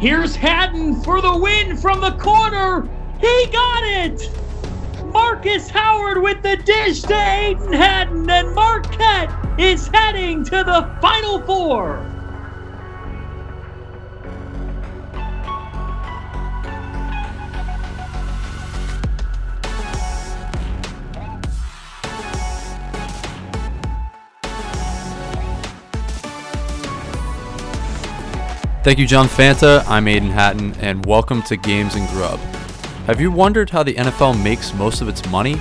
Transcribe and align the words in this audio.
Here's 0.00 0.36
Hatton 0.36 1.00
for 1.02 1.20
the 1.20 1.36
win 1.36 1.76
from 1.76 2.00
the 2.00 2.12
corner. 2.12 2.88
He 3.20 3.46
got 3.52 3.84
it. 3.84 4.30
Marcus 5.06 5.70
Howard 5.70 6.20
with 6.20 6.42
the 6.42 6.56
dish 6.56 7.02
to 7.02 7.14
Aidan 7.14 7.72
Hatton, 7.72 8.28
and 8.28 8.54
Marquette 8.54 9.30
is 9.58 9.86
heading 9.88 10.44
to 10.44 10.50
the 10.50 10.90
Final 11.00 11.40
Four. 11.42 12.13
Thank 28.84 28.98
you, 28.98 29.06
John 29.06 29.28
Fanta. 29.28 29.82
I'm 29.88 30.06
Aidan 30.06 30.28
Hatton, 30.28 30.74
and 30.74 31.06
welcome 31.06 31.42
to 31.44 31.56
Games 31.56 31.94
and 31.94 32.06
Grub. 32.10 32.38
Have 33.06 33.18
you 33.18 33.32
wondered 33.32 33.70
how 33.70 33.82
the 33.82 33.94
NFL 33.94 34.42
makes 34.44 34.74
most 34.74 35.00
of 35.00 35.08
its 35.08 35.26
money? 35.30 35.58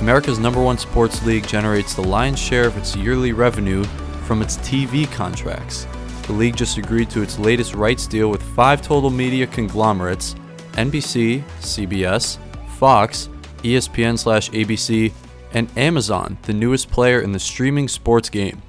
America's 0.00 0.38
number 0.38 0.62
one 0.62 0.78
sports 0.78 1.22
league 1.26 1.46
generates 1.46 1.92
the 1.92 2.00
lion's 2.00 2.38
share 2.38 2.66
of 2.66 2.78
its 2.78 2.96
yearly 2.96 3.34
revenue 3.34 3.84
from 4.24 4.40
its 4.40 4.56
TV 4.56 5.06
contracts. 5.12 5.86
The 6.22 6.32
league 6.32 6.56
just 6.56 6.78
agreed 6.78 7.10
to 7.10 7.20
its 7.20 7.38
latest 7.38 7.74
rights 7.74 8.06
deal 8.06 8.30
with 8.30 8.42
five 8.42 8.80
total 8.80 9.10
media 9.10 9.46
conglomerates 9.46 10.34
NBC, 10.72 11.42
CBS, 11.60 12.38
Fox, 12.78 13.28
ESPN 13.58 14.18
slash 14.18 14.48
ABC, 14.52 15.12
and 15.52 15.68
Amazon, 15.76 16.38
the 16.44 16.54
newest 16.54 16.90
player 16.90 17.20
in 17.20 17.32
the 17.32 17.38
streaming 17.38 17.88
sports 17.88 18.30
game. 18.30 18.62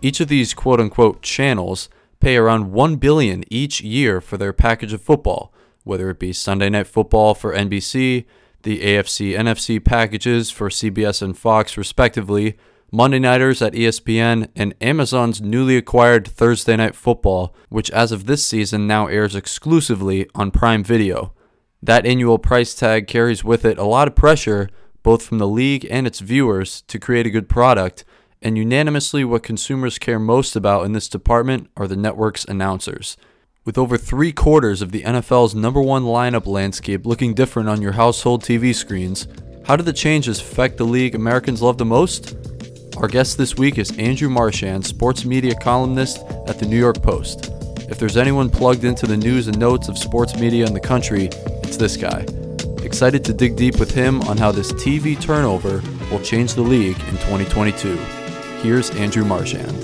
Each 0.00 0.20
of 0.20 0.28
these 0.28 0.54
quote 0.54 0.80
unquote 0.80 1.20
channels 1.20 1.90
pay 2.24 2.36
around 2.38 2.72
1 2.72 2.96
billion 2.96 3.44
each 3.52 3.82
year 3.82 4.18
for 4.18 4.38
their 4.38 4.54
package 4.54 4.94
of 4.94 5.02
football, 5.02 5.52
whether 5.82 6.08
it 6.08 6.18
be 6.18 6.32
Sunday 6.32 6.70
Night 6.70 6.86
Football 6.86 7.34
for 7.34 7.54
NBC, 7.54 8.24
the 8.62 8.80
AFC 8.80 9.36
NFC 9.38 9.84
packages 9.84 10.50
for 10.50 10.70
CBS 10.70 11.20
and 11.20 11.36
Fox 11.36 11.76
respectively, 11.76 12.56
Monday 12.90 13.18
Nighters 13.18 13.60
at 13.60 13.74
ESPN, 13.74 14.48
and 14.56 14.74
Amazon's 14.80 15.42
newly 15.42 15.76
acquired 15.76 16.26
Thursday 16.26 16.76
Night 16.76 16.94
Football, 16.94 17.54
which 17.68 17.90
as 17.90 18.10
of 18.10 18.24
this 18.24 18.42
season 18.42 18.86
now 18.86 19.06
airs 19.06 19.36
exclusively 19.36 20.26
on 20.34 20.50
Prime 20.50 20.82
Video. 20.82 21.34
That 21.82 22.06
annual 22.06 22.38
price 22.38 22.74
tag 22.74 23.06
carries 23.06 23.44
with 23.44 23.66
it 23.66 23.76
a 23.76 23.84
lot 23.84 24.08
of 24.08 24.14
pressure, 24.14 24.70
both 25.02 25.22
from 25.22 25.36
the 25.36 25.46
league 25.46 25.86
and 25.90 26.06
its 26.06 26.20
viewers, 26.20 26.80
to 26.88 26.98
create 26.98 27.26
a 27.26 27.30
good 27.30 27.50
product, 27.50 28.02
and 28.44 28.58
unanimously 28.58 29.24
what 29.24 29.42
consumers 29.42 29.98
care 29.98 30.18
most 30.18 30.54
about 30.54 30.84
in 30.84 30.92
this 30.92 31.08
department 31.08 31.70
are 31.78 31.88
the 31.88 31.96
network's 31.96 32.44
announcers. 32.44 33.16
With 33.64 33.78
over 33.78 33.96
three 33.96 34.32
quarters 34.32 34.82
of 34.82 34.92
the 34.92 35.02
NFL's 35.02 35.54
number 35.54 35.80
one 35.80 36.04
lineup 36.04 36.44
landscape 36.46 37.06
looking 37.06 37.32
different 37.32 37.70
on 37.70 37.80
your 37.80 37.92
household 37.92 38.42
TV 38.42 38.74
screens, 38.74 39.26
how 39.64 39.76
do 39.76 39.82
the 39.82 39.94
changes 39.94 40.40
affect 40.40 40.76
the 40.76 40.84
league 40.84 41.14
Americans 41.14 41.62
love 41.62 41.78
the 41.78 41.86
most? 41.86 42.36
Our 42.98 43.08
guest 43.08 43.38
this 43.38 43.56
week 43.56 43.78
is 43.78 43.96
Andrew 43.98 44.28
Marchand, 44.28 44.84
sports 44.84 45.24
media 45.24 45.54
columnist 45.54 46.18
at 46.46 46.58
the 46.58 46.66
New 46.66 46.78
York 46.78 47.02
Post. 47.02 47.50
If 47.88 47.98
there's 47.98 48.18
anyone 48.18 48.50
plugged 48.50 48.84
into 48.84 49.06
the 49.06 49.16
news 49.16 49.48
and 49.48 49.58
notes 49.58 49.88
of 49.88 49.96
sports 49.96 50.38
media 50.38 50.66
in 50.66 50.74
the 50.74 50.80
country, 50.80 51.30
it's 51.62 51.78
this 51.78 51.96
guy. 51.96 52.26
Excited 52.84 53.24
to 53.24 53.32
dig 53.32 53.56
deep 53.56 53.80
with 53.80 53.92
him 53.92 54.20
on 54.22 54.36
how 54.36 54.52
this 54.52 54.70
TV 54.74 55.18
turnover 55.18 55.82
will 56.10 56.20
change 56.20 56.52
the 56.52 56.62
league 56.62 56.98
in 57.08 57.16
2022. 57.16 58.23
Here's 58.64 58.88
Andrew 58.92 59.26
Marchand. 59.26 59.76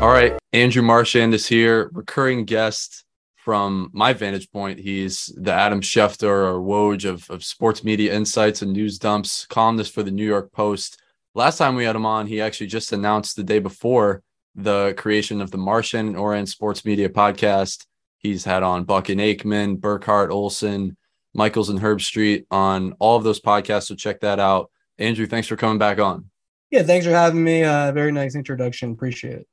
All 0.00 0.08
right, 0.08 0.38
Andrew 0.54 0.80
Marchand 0.80 1.34
is 1.34 1.46
here, 1.46 1.90
recurring 1.92 2.46
guest 2.46 3.04
from 3.36 3.90
my 3.92 4.14
vantage 4.14 4.50
point. 4.52 4.78
He's 4.78 5.30
the 5.36 5.52
Adam 5.52 5.82
Schefter 5.82 6.22
or 6.22 6.62
Woj 6.62 7.04
of, 7.04 7.28
of 7.28 7.44
sports 7.44 7.84
media 7.84 8.14
insights 8.14 8.62
and 8.62 8.72
news 8.72 8.98
dumps, 8.98 9.44
columnist 9.44 9.92
for 9.92 10.02
the 10.02 10.10
New 10.10 10.24
York 10.24 10.50
Post. 10.50 10.98
Last 11.34 11.58
time 11.58 11.76
we 11.76 11.84
had 11.84 11.94
him 11.94 12.06
on, 12.06 12.26
he 12.26 12.40
actually 12.40 12.68
just 12.68 12.94
announced 12.94 13.36
the 13.36 13.44
day 13.44 13.58
before 13.58 14.22
the 14.54 14.94
creation 14.96 15.42
of 15.42 15.50
the 15.50 15.58
Marchand 15.58 16.08
and 16.08 16.16
Ourand 16.16 16.48
Sports 16.48 16.86
Media 16.86 17.10
podcast. 17.10 17.84
He's 18.16 18.46
had 18.46 18.62
on 18.62 18.84
Buck 18.84 19.10
and 19.10 19.20
Aikman, 19.20 19.78
Burkhardt, 19.78 20.30
Olsen, 20.30 20.96
Michaels 21.34 21.68
and 21.68 21.80
Herbstreit 21.80 22.46
on 22.50 22.92
all 22.98 23.16
of 23.16 23.24
those 23.24 23.40
podcasts. 23.40 23.86
So 23.86 23.94
check 23.94 24.20
that 24.20 24.40
out. 24.40 24.70
Andrew, 24.98 25.26
thanks 25.26 25.48
for 25.48 25.56
coming 25.56 25.78
back 25.78 25.98
on. 25.98 26.30
Yeah, 26.70 26.82
thanks 26.82 27.06
for 27.06 27.12
having 27.12 27.42
me. 27.42 27.64
Uh, 27.64 27.92
very 27.92 28.12
nice 28.12 28.34
introduction. 28.34 28.92
Appreciate 28.92 29.38
it. 29.38 29.48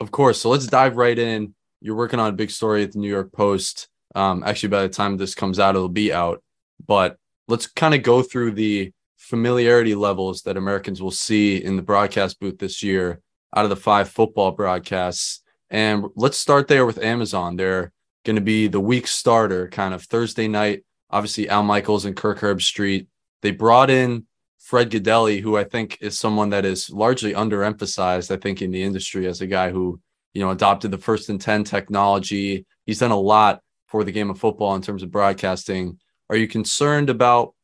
Of 0.00 0.10
course. 0.10 0.40
So 0.40 0.50
let's 0.50 0.66
dive 0.66 0.96
right 0.96 1.18
in. 1.18 1.54
You're 1.80 1.96
working 1.96 2.20
on 2.20 2.28
a 2.28 2.36
big 2.36 2.50
story 2.50 2.82
at 2.82 2.92
the 2.92 2.98
New 2.98 3.08
York 3.08 3.32
Post. 3.32 3.88
Um, 4.14 4.44
actually, 4.44 4.68
by 4.68 4.82
the 4.82 4.88
time 4.88 5.16
this 5.16 5.34
comes 5.34 5.58
out, 5.58 5.74
it'll 5.74 5.88
be 5.88 6.12
out. 6.12 6.42
But 6.86 7.16
let's 7.48 7.66
kind 7.66 7.94
of 7.94 8.02
go 8.02 8.22
through 8.22 8.52
the 8.52 8.92
familiarity 9.16 9.94
levels 9.94 10.42
that 10.42 10.56
Americans 10.56 11.00
will 11.00 11.10
see 11.10 11.56
in 11.56 11.76
the 11.76 11.82
broadcast 11.82 12.38
booth 12.40 12.58
this 12.58 12.82
year 12.82 13.20
out 13.56 13.64
of 13.64 13.70
the 13.70 13.76
five 13.76 14.08
football 14.08 14.52
broadcasts. 14.52 15.42
And 15.70 16.06
let's 16.14 16.36
start 16.36 16.68
there 16.68 16.86
with 16.86 17.02
Amazon. 17.02 17.56
They're 17.56 17.92
going 18.24 18.36
to 18.36 18.42
be 18.42 18.66
the 18.66 18.80
week 18.80 19.06
starter 19.06 19.68
kind 19.68 19.94
of 19.94 20.02
Thursday 20.02 20.48
night. 20.48 20.84
Obviously, 21.10 21.48
Al 21.48 21.62
Michaels 21.62 22.04
and 22.04 22.16
Kirk 22.16 22.40
Herbstreit. 22.40 23.06
They 23.42 23.50
brought 23.50 23.90
in 23.90 24.26
Fred 24.58 24.90
Gaudelli, 24.90 25.40
who 25.40 25.56
I 25.56 25.64
think 25.64 25.98
is 26.00 26.18
someone 26.18 26.50
that 26.50 26.64
is 26.64 26.90
largely 26.90 27.34
underemphasized, 27.34 28.34
I 28.34 28.38
think, 28.38 28.62
in 28.62 28.70
the 28.70 28.82
industry 28.82 29.26
as 29.26 29.42
a 29.42 29.46
guy 29.46 29.70
who, 29.70 30.00
you 30.32 30.42
know, 30.42 30.50
adopted 30.50 30.90
the 30.90 30.98
first 30.98 31.28
and 31.28 31.40
10 31.40 31.64
technology. 31.64 32.64
He's 32.86 32.98
done 32.98 33.10
a 33.10 33.20
lot 33.20 33.60
for 33.86 34.04
the 34.04 34.12
game 34.12 34.30
of 34.30 34.38
football 34.38 34.74
in 34.74 34.82
terms 34.82 35.02
of 35.02 35.10
broadcasting. 35.10 35.98
Are 36.30 36.36
you 36.36 36.48
concerned 36.48 37.10
about 37.10 37.54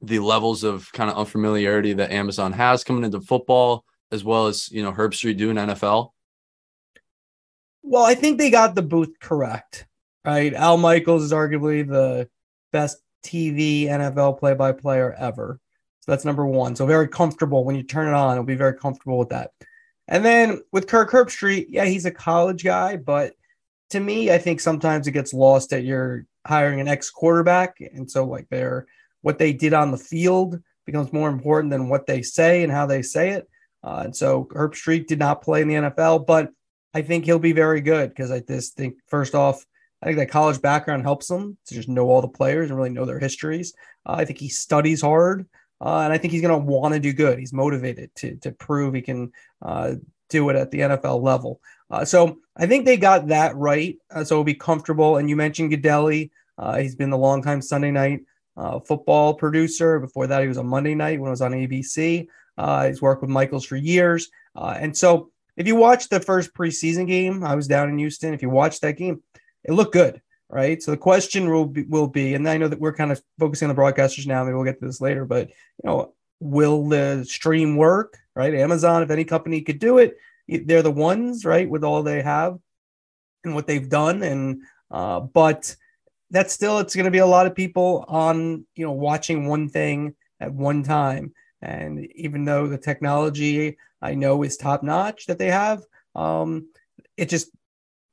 the 0.00 0.20
levels 0.20 0.64
of 0.64 0.90
kind 0.92 1.10
of 1.10 1.18
unfamiliarity 1.18 1.92
that 1.92 2.12
Amazon 2.12 2.52
has 2.54 2.82
coming 2.82 3.04
into 3.04 3.20
football, 3.20 3.84
as 4.10 4.24
well 4.24 4.46
as, 4.46 4.70
you 4.72 4.82
know, 4.82 4.92
Herbstreit 4.92 5.36
doing 5.36 5.56
NFL? 5.56 6.12
Well, 7.82 8.04
I 8.04 8.14
think 8.14 8.38
they 8.38 8.50
got 8.50 8.74
the 8.74 8.82
booth 8.82 9.14
correct 9.20 9.86
right? 10.28 10.52
Al 10.52 10.76
Michaels 10.76 11.22
is 11.22 11.32
arguably 11.32 11.88
the 11.88 12.28
best 12.70 12.98
TV 13.24 13.84
NFL 13.84 14.38
play 14.38 14.52
by 14.52 14.72
player 14.72 15.14
ever. 15.18 15.58
So 16.00 16.12
that's 16.12 16.26
number 16.26 16.44
one. 16.44 16.76
So 16.76 16.84
very 16.84 17.08
comfortable 17.08 17.64
when 17.64 17.76
you 17.76 17.82
turn 17.82 18.08
it 18.08 18.14
on, 18.14 18.32
it'll 18.32 18.44
be 18.44 18.54
very 18.54 18.74
comfortable 18.74 19.18
with 19.18 19.30
that. 19.30 19.52
And 20.06 20.22
then 20.22 20.60
with 20.70 20.86
Kirk 20.86 21.10
Herbstreit, 21.10 21.68
yeah, 21.70 21.86
he's 21.86 22.04
a 22.04 22.10
college 22.10 22.62
guy, 22.62 22.98
but 22.98 23.32
to 23.90 24.00
me, 24.00 24.30
I 24.30 24.36
think 24.36 24.60
sometimes 24.60 25.06
it 25.06 25.12
gets 25.12 25.32
lost 25.32 25.70
that 25.70 25.84
you're 25.84 26.26
hiring 26.46 26.80
an 26.80 26.88
ex 26.88 27.08
quarterback. 27.10 27.78
And 27.80 28.10
so, 28.10 28.24
like, 28.24 28.48
they're 28.50 28.86
what 29.22 29.38
they 29.38 29.54
did 29.54 29.72
on 29.72 29.90
the 29.90 29.96
field 29.96 30.60
becomes 30.84 31.10
more 31.10 31.30
important 31.30 31.70
than 31.70 31.88
what 31.88 32.06
they 32.06 32.20
say 32.20 32.62
and 32.62 32.72
how 32.72 32.84
they 32.84 33.00
say 33.00 33.30
it. 33.30 33.48
Uh, 33.82 34.02
and 34.04 34.14
so, 34.14 34.44
Herbstreit 34.52 35.06
did 35.06 35.18
not 35.18 35.40
play 35.40 35.62
in 35.62 35.68
the 35.68 35.74
NFL, 35.74 36.26
but 36.26 36.50
I 36.92 37.00
think 37.00 37.24
he'll 37.24 37.38
be 37.38 37.52
very 37.52 37.80
good 37.80 38.10
because 38.10 38.30
I 38.30 38.40
just 38.40 38.76
think, 38.76 38.96
first 39.08 39.34
off, 39.34 39.64
I 40.02 40.06
think 40.06 40.18
that 40.18 40.30
college 40.30 40.60
background 40.62 41.02
helps 41.02 41.28
him 41.28 41.56
to 41.66 41.74
just 41.74 41.88
know 41.88 42.08
all 42.08 42.20
the 42.20 42.28
players 42.28 42.70
and 42.70 42.78
really 42.78 42.90
know 42.90 43.04
their 43.04 43.18
histories. 43.18 43.74
Uh, 44.06 44.16
I 44.18 44.24
think 44.24 44.38
he 44.38 44.48
studies 44.48 45.00
hard, 45.00 45.46
uh, 45.80 46.00
and 46.00 46.12
I 46.12 46.18
think 46.18 46.32
he's 46.32 46.42
going 46.42 46.58
to 46.58 46.66
want 46.66 46.94
to 46.94 47.00
do 47.00 47.12
good. 47.12 47.38
He's 47.38 47.52
motivated 47.52 48.14
to 48.16 48.36
to 48.36 48.52
prove 48.52 48.94
he 48.94 49.02
can 49.02 49.32
uh, 49.60 49.94
do 50.28 50.48
it 50.50 50.56
at 50.56 50.70
the 50.70 50.80
NFL 50.80 51.22
level. 51.22 51.60
Uh, 51.90 52.04
so 52.04 52.38
I 52.56 52.66
think 52.66 52.84
they 52.84 52.96
got 52.96 53.28
that 53.28 53.56
right. 53.56 53.98
Uh, 54.10 54.22
so 54.22 54.36
it'll 54.36 54.44
be 54.44 54.54
comfortable. 54.54 55.16
And 55.16 55.28
you 55.28 55.36
mentioned 55.36 55.72
Gaudelli. 55.72 56.30
Uh, 56.56 56.78
he's 56.78 56.94
been 56.94 57.10
the 57.10 57.18
longtime 57.18 57.62
Sunday 57.62 57.90
night 57.90 58.20
football 58.86 59.34
producer. 59.34 60.00
Before 60.00 60.26
that, 60.26 60.42
he 60.42 60.48
was 60.48 60.58
on 60.58 60.66
Monday 60.66 60.94
night 60.94 61.20
when 61.20 61.28
it 61.28 61.30
was 61.30 61.42
on 61.42 61.52
ABC. 61.52 62.26
he's 62.86 63.02
worked 63.02 63.22
with 63.22 63.30
Michaels 63.30 63.64
for 63.64 63.76
years, 63.76 64.30
and 64.54 64.96
so. 64.96 65.30
If 65.56 65.66
you 65.66 65.74
watch 65.74 66.08
the 66.08 66.20
first 66.20 66.54
preseason 66.54 67.08
game, 67.08 67.42
I 67.42 67.56
was 67.56 67.66
down 67.66 67.88
in 67.88 67.98
Houston. 67.98 68.32
If 68.32 68.42
you 68.42 68.48
watch 68.48 68.78
that 68.78 68.96
game, 68.96 69.24
it 69.64 69.72
looked 69.72 69.92
good, 69.92 70.20
right? 70.48 70.82
So 70.82 70.90
the 70.90 70.96
question 70.96 71.50
will 71.50 71.66
be, 71.66 71.82
will 71.82 72.08
be, 72.08 72.34
and 72.34 72.48
I 72.48 72.56
know 72.56 72.68
that 72.68 72.80
we're 72.80 72.94
kind 72.94 73.12
of 73.12 73.22
focusing 73.38 73.68
on 73.68 73.74
the 73.74 73.80
broadcasters 73.80 74.26
now. 74.26 74.44
Maybe 74.44 74.54
we'll 74.54 74.64
get 74.64 74.80
to 74.80 74.86
this 74.86 75.00
later, 75.00 75.24
but 75.24 75.48
you 75.48 75.84
know, 75.84 76.14
will 76.40 76.88
the 76.88 77.24
stream 77.24 77.76
work? 77.76 78.16
Right? 78.34 78.54
Amazon, 78.54 79.02
if 79.02 79.10
any 79.10 79.24
company 79.24 79.60
could 79.62 79.78
do 79.78 79.98
it, 79.98 80.16
they're 80.48 80.82
the 80.82 80.90
ones, 80.90 81.44
right, 81.44 81.68
with 81.68 81.84
all 81.84 82.02
they 82.02 82.22
have 82.22 82.58
and 83.44 83.54
what 83.54 83.66
they've 83.66 83.88
done. 83.88 84.22
And 84.22 84.62
uh, 84.90 85.20
but 85.20 85.74
that's 86.30 86.52
still 86.52 86.78
it's 86.78 86.94
going 86.94 87.04
to 87.04 87.10
be 87.10 87.18
a 87.18 87.26
lot 87.26 87.46
of 87.46 87.54
people 87.54 88.04
on 88.08 88.66
you 88.74 88.84
know 88.84 88.92
watching 88.92 89.46
one 89.46 89.68
thing 89.68 90.14
at 90.40 90.52
one 90.52 90.82
time. 90.82 91.32
And 91.60 92.06
even 92.14 92.44
though 92.44 92.68
the 92.68 92.78
technology 92.78 93.76
I 94.00 94.14
know 94.14 94.42
is 94.44 94.56
top 94.56 94.82
notch 94.82 95.26
that 95.26 95.38
they 95.38 95.50
have, 95.50 95.82
um, 96.14 96.68
it 97.16 97.28
just 97.28 97.50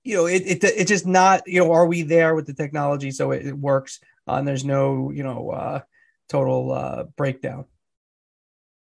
you 0.06 0.16
know, 0.16 0.28
it, 0.28 0.44
it 0.46 0.64
it's 0.64 0.90
just 0.90 1.06
not, 1.06 1.42
you 1.48 1.60
know, 1.60 1.72
are 1.72 1.88
we 1.88 2.04
there 2.04 2.36
with 2.36 2.46
the 2.46 2.54
technology 2.54 3.12
so 3.12 3.32
it, 3.32 3.46
it 3.46 3.58
works 3.58 4.00
uh, 4.28 4.36
and 4.36 4.48
there's 4.48 4.64
no, 4.64 5.12
you 5.12 5.24
know, 5.24 5.50
uh, 5.50 5.82
total 6.30 6.72
uh, 6.72 7.04
breakdown. 7.18 7.66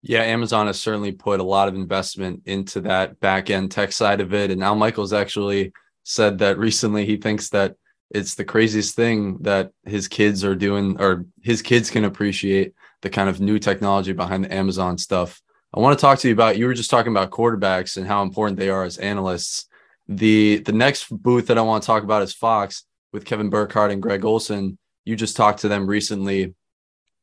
Yeah, 0.02 0.22
Amazon 0.22 0.66
has 0.66 0.80
certainly 0.80 1.12
put 1.12 1.40
a 1.40 1.44
lot 1.44 1.68
of 1.68 1.74
investment 1.74 2.42
into 2.46 2.80
that 2.82 3.20
back 3.20 3.50
end 3.50 3.70
tech 3.70 3.92
side 3.92 4.20
of 4.20 4.32
it. 4.32 4.50
And 4.50 4.64
Al 4.64 4.74
Michaels 4.74 5.12
actually 5.12 5.72
said 6.04 6.38
that 6.38 6.58
recently 6.58 7.04
he 7.04 7.18
thinks 7.18 7.50
that 7.50 7.76
it's 8.10 8.34
the 8.34 8.44
craziest 8.44 8.96
thing 8.96 9.38
that 9.42 9.72
his 9.84 10.08
kids 10.08 10.42
are 10.42 10.56
doing, 10.56 11.00
or 11.00 11.26
his 11.42 11.62
kids 11.62 11.90
can 11.90 12.04
appreciate 12.04 12.72
the 13.02 13.10
kind 13.10 13.28
of 13.28 13.40
new 13.40 13.58
technology 13.58 14.12
behind 14.12 14.44
the 14.44 14.52
Amazon 14.52 14.98
stuff. 14.98 15.40
I 15.72 15.80
want 15.80 15.96
to 15.96 16.00
talk 16.00 16.18
to 16.20 16.28
you 16.28 16.34
about 16.34 16.58
you 16.58 16.66
were 16.66 16.74
just 16.74 16.90
talking 16.90 17.12
about 17.12 17.30
quarterbacks 17.30 17.96
and 17.96 18.06
how 18.06 18.22
important 18.22 18.58
they 18.58 18.70
are 18.70 18.84
as 18.84 18.98
analysts. 18.98 19.66
The 20.10 20.58
the 20.58 20.72
next 20.72 21.08
booth 21.08 21.46
that 21.46 21.56
I 21.56 21.62
want 21.62 21.84
to 21.84 21.86
talk 21.86 22.02
about 22.02 22.22
is 22.22 22.34
Fox 22.34 22.84
with 23.12 23.24
Kevin 23.24 23.48
Burkhardt 23.48 23.92
and 23.92 24.02
Greg 24.02 24.24
Olsen. 24.24 24.76
You 25.04 25.14
just 25.14 25.36
talked 25.36 25.60
to 25.60 25.68
them 25.68 25.86
recently. 25.86 26.52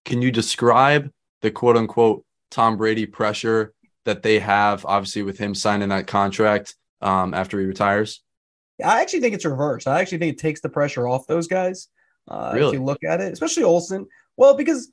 Can 0.06 0.22
you 0.22 0.32
describe 0.32 1.12
the 1.42 1.52
quote 1.52 1.76
unquote 1.76 2.24
Tom 2.50 2.78
Brady 2.78 3.06
pressure 3.06 3.74
that 4.06 4.24
they 4.24 4.40
have, 4.40 4.86
obviously, 4.86 5.22
with 5.22 5.38
him 5.38 5.54
signing 5.54 5.90
that 5.90 6.08
contract 6.08 6.76
um, 7.02 7.34
after 7.34 7.60
he 7.60 7.66
retires? 7.66 8.24
I 8.82 9.02
actually 9.02 9.20
think 9.20 9.36
it's 9.36 9.44
reversed. 9.44 9.86
I 9.86 10.00
actually 10.00 10.20
think 10.20 10.36
it 10.36 10.40
takes 10.40 10.62
the 10.62 10.70
pressure 10.70 11.10
off 11.10 11.28
those 11.28 11.48
guys. 11.48 11.90
Uh, 12.26 12.54
really? 12.56 12.68
If 12.68 12.74
you 12.76 12.86
look 12.86 13.04
at 13.04 13.20
it, 13.20 13.34
especially 13.34 13.64
Olsen. 13.64 14.08
Well, 14.38 14.56
because 14.56 14.90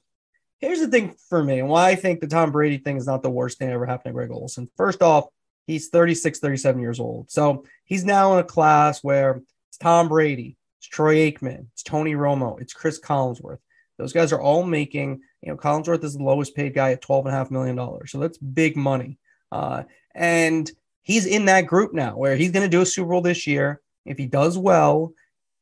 here's 0.59 0.81
the 0.81 0.89
thing 0.89 1.15
for 1.29 1.45
me 1.45 1.61
and 1.61 1.69
why 1.69 1.91
I 1.91 1.95
think 1.95 2.19
the 2.19 2.27
Tom 2.27 2.51
Brady 2.51 2.79
thing 2.79 2.97
is 2.97 3.07
not 3.07 3.23
the 3.23 3.31
worst 3.31 3.59
thing 3.59 3.69
that 3.69 3.75
ever 3.75 3.87
happened 3.87 4.11
to 4.11 4.15
Greg 4.15 4.33
Olsen. 4.33 4.69
First 4.77 5.01
off, 5.01 5.27
he's 5.67 5.89
36, 5.89 6.39
37 6.39 6.81
years 6.81 7.01
old. 7.01 7.31
So 7.31 7.65
he's 7.85 8.05
now 8.05 8.35
in 8.35 8.41
a 8.41 8.45
class 8.45 9.03
where 9.03 9.43
it's 9.69 9.79
Tom 9.79 10.09
Brady, 10.09 10.57
it's 10.79 10.89
Troy 10.89 11.31
Aikman, 11.31 11.67
it's 11.73 11.83
Tony 11.83 12.15
Romo, 12.15 12.61
it's 12.61 12.73
Cris 12.73 13.01
Collinsworth. 13.01 13.59
Those 13.99 14.13
guys 14.13 14.33
are 14.33 14.41
all 14.41 14.65
making, 14.65 15.21
you 15.43 15.51
know, 15.51 15.57
Collinsworth 15.57 16.03
is 16.05 16.17
the 16.17 16.23
lowest 16.23 16.57
paid 16.57 16.75
guy 16.75 16.93
at 16.93 17.03
$12.5 17.03 17.51
million. 17.51 18.07
So 18.07 18.19
that's 18.19 18.39
big 18.39 18.77
money. 18.77 19.19
Uh, 19.53 19.85
and 20.15 20.71
he's 21.03 21.27
in 21.27 21.45
that 21.45 21.67
group 21.67 21.95
now 21.95 22.17
where 22.17 22.37
he's 22.37 22.51
going 22.51 22.65
to 22.65 22.77
do 22.77 22.83
a 22.83 22.87
Super 22.87 23.11
Bowl 23.11 23.21
this 23.21 23.47
year. 23.47 23.81
If 24.05 24.19
he 24.19 24.27
does 24.27 24.59
well, 24.59 25.13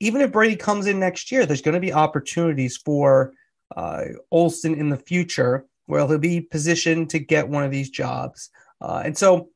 even 0.01 0.21
if 0.21 0.33
Brady 0.33 0.57
comes 0.57 0.87
in 0.87 0.99
next 0.99 1.31
year, 1.31 1.47
there's 1.47 1.63
going 1.63 1.75
to 1.75 1.81
be 1.81 1.93
opportunities 1.93 2.77
for 2.77 3.35
uh, 3.77 4.05
Olsen 4.31 4.75
in 4.75 4.89
the 4.89 4.97
future 4.97 5.67
where 5.87 6.07
he'll 6.07 6.19
be 6.19 6.41
positioned 6.41 7.11
to 7.11 7.19
get 7.19 7.49
one 7.49 7.65
of 7.65 7.71
these 7.71 7.91
jobs. 7.91 8.51
Uh, 8.81 9.03
and 9.05 9.17
so, 9.17 9.51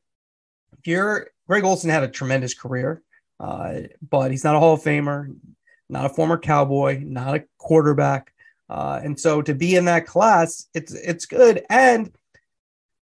if 0.77 0.87
you're 0.87 1.29
Greg 1.47 1.63
Olsen 1.63 1.89
had 1.89 2.03
a 2.03 2.07
tremendous 2.07 2.53
career, 2.53 3.01
uh, 3.39 3.81
but 4.09 4.31
he's 4.31 4.43
not 4.43 4.55
a 4.55 4.59
Hall 4.59 4.73
of 4.73 4.81
Famer, 4.81 5.35
not 5.89 6.05
a 6.05 6.09
former 6.09 6.37
Cowboy, 6.37 7.01
not 7.03 7.35
a 7.35 7.43
quarterback. 7.57 8.33
Uh, 8.69 8.99
and 9.03 9.19
so 9.19 9.41
to 9.41 9.53
be 9.53 9.75
in 9.75 9.85
that 9.85 10.05
class, 10.05 10.67
it's 10.73 10.93
it's 10.93 11.25
good. 11.25 11.63
And 11.69 12.11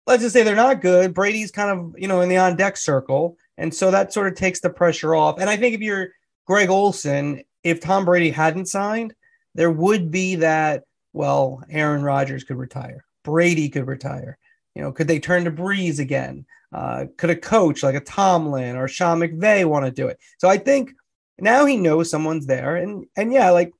let's 0.05 0.23
just 0.23 0.33
say 0.33 0.44
they're 0.44 0.55
not 0.55 0.81
good. 0.81 1.13
Brady's 1.13 1.51
kind 1.51 1.79
of 1.79 1.95
you 1.97 2.07
know 2.07 2.21
in 2.21 2.29
the 2.29 2.38
on 2.38 2.55
deck 2.55 2.77
circle, 2.77 3.38
and 3.57 3.73
so 3.73 3.91
that 3.91 4.11
sort 4.11 4.27
of 4.27 4.35
takes 4.35 4.59
the 4.59 4.69
pressure 4.69 5.15
off. 5.15 5.39
And 5.39 5.49
I 5.49 5.57
think 5.57 5.75
if 5.75 5.81
you're 5.81 6.09
Greg 6.45 6.69
Olsen, 6.69 7.44
if 7.63 7.79
Tom 7.79 8.05
Brady 8.05 8.29
hadn't 8.29 8.67
signed, 8.67 9.13
there 9.55 9.71
would 9.71 10.11
be 10.11 10.35
that. 10.35 10.83
Well, 11.13 11.63
Aaron 11.69 12.03
Rodgers 12.03 12.44
could 12.44 12.57
retire. 12.57 13.03
Brady 13.23 13.69
could 13.69 13.88
retire. 13.88 14.38
You 14.77 14.83
know, 14.83 14.91
could 14.91 15.07
they 15.07 15.19
turn 15.19 15.45
to 15.45 15.51
Brees 15.51 15.97
again? 15.97 16.45
Uh, 16.71 17.06
could 17.18 17.31
a 17.31 17.35
coach 17.35 17.81
like 17.81 17.95
a 17.95 18.00
Tomlin 18.00 18.75
or 18.75 18.88
Sean 18.88 19.19
McVay 19.19 19.65
want 19.65 19.85
to 19.85 19.91
do 19.91 20.07
it? 20.07 20.19
So 20.38 20.47
I 20.47 20.59
think 20.59 20.91
now 21.39 21.65
he 21.65 21.77
knows 21.77 22.12
someone's 22.12 22.45
there, 22.45 22.75
and 22.75 23.07
and 23.15 23.33
yeah, 23.33 23.50
like 23.50 23.74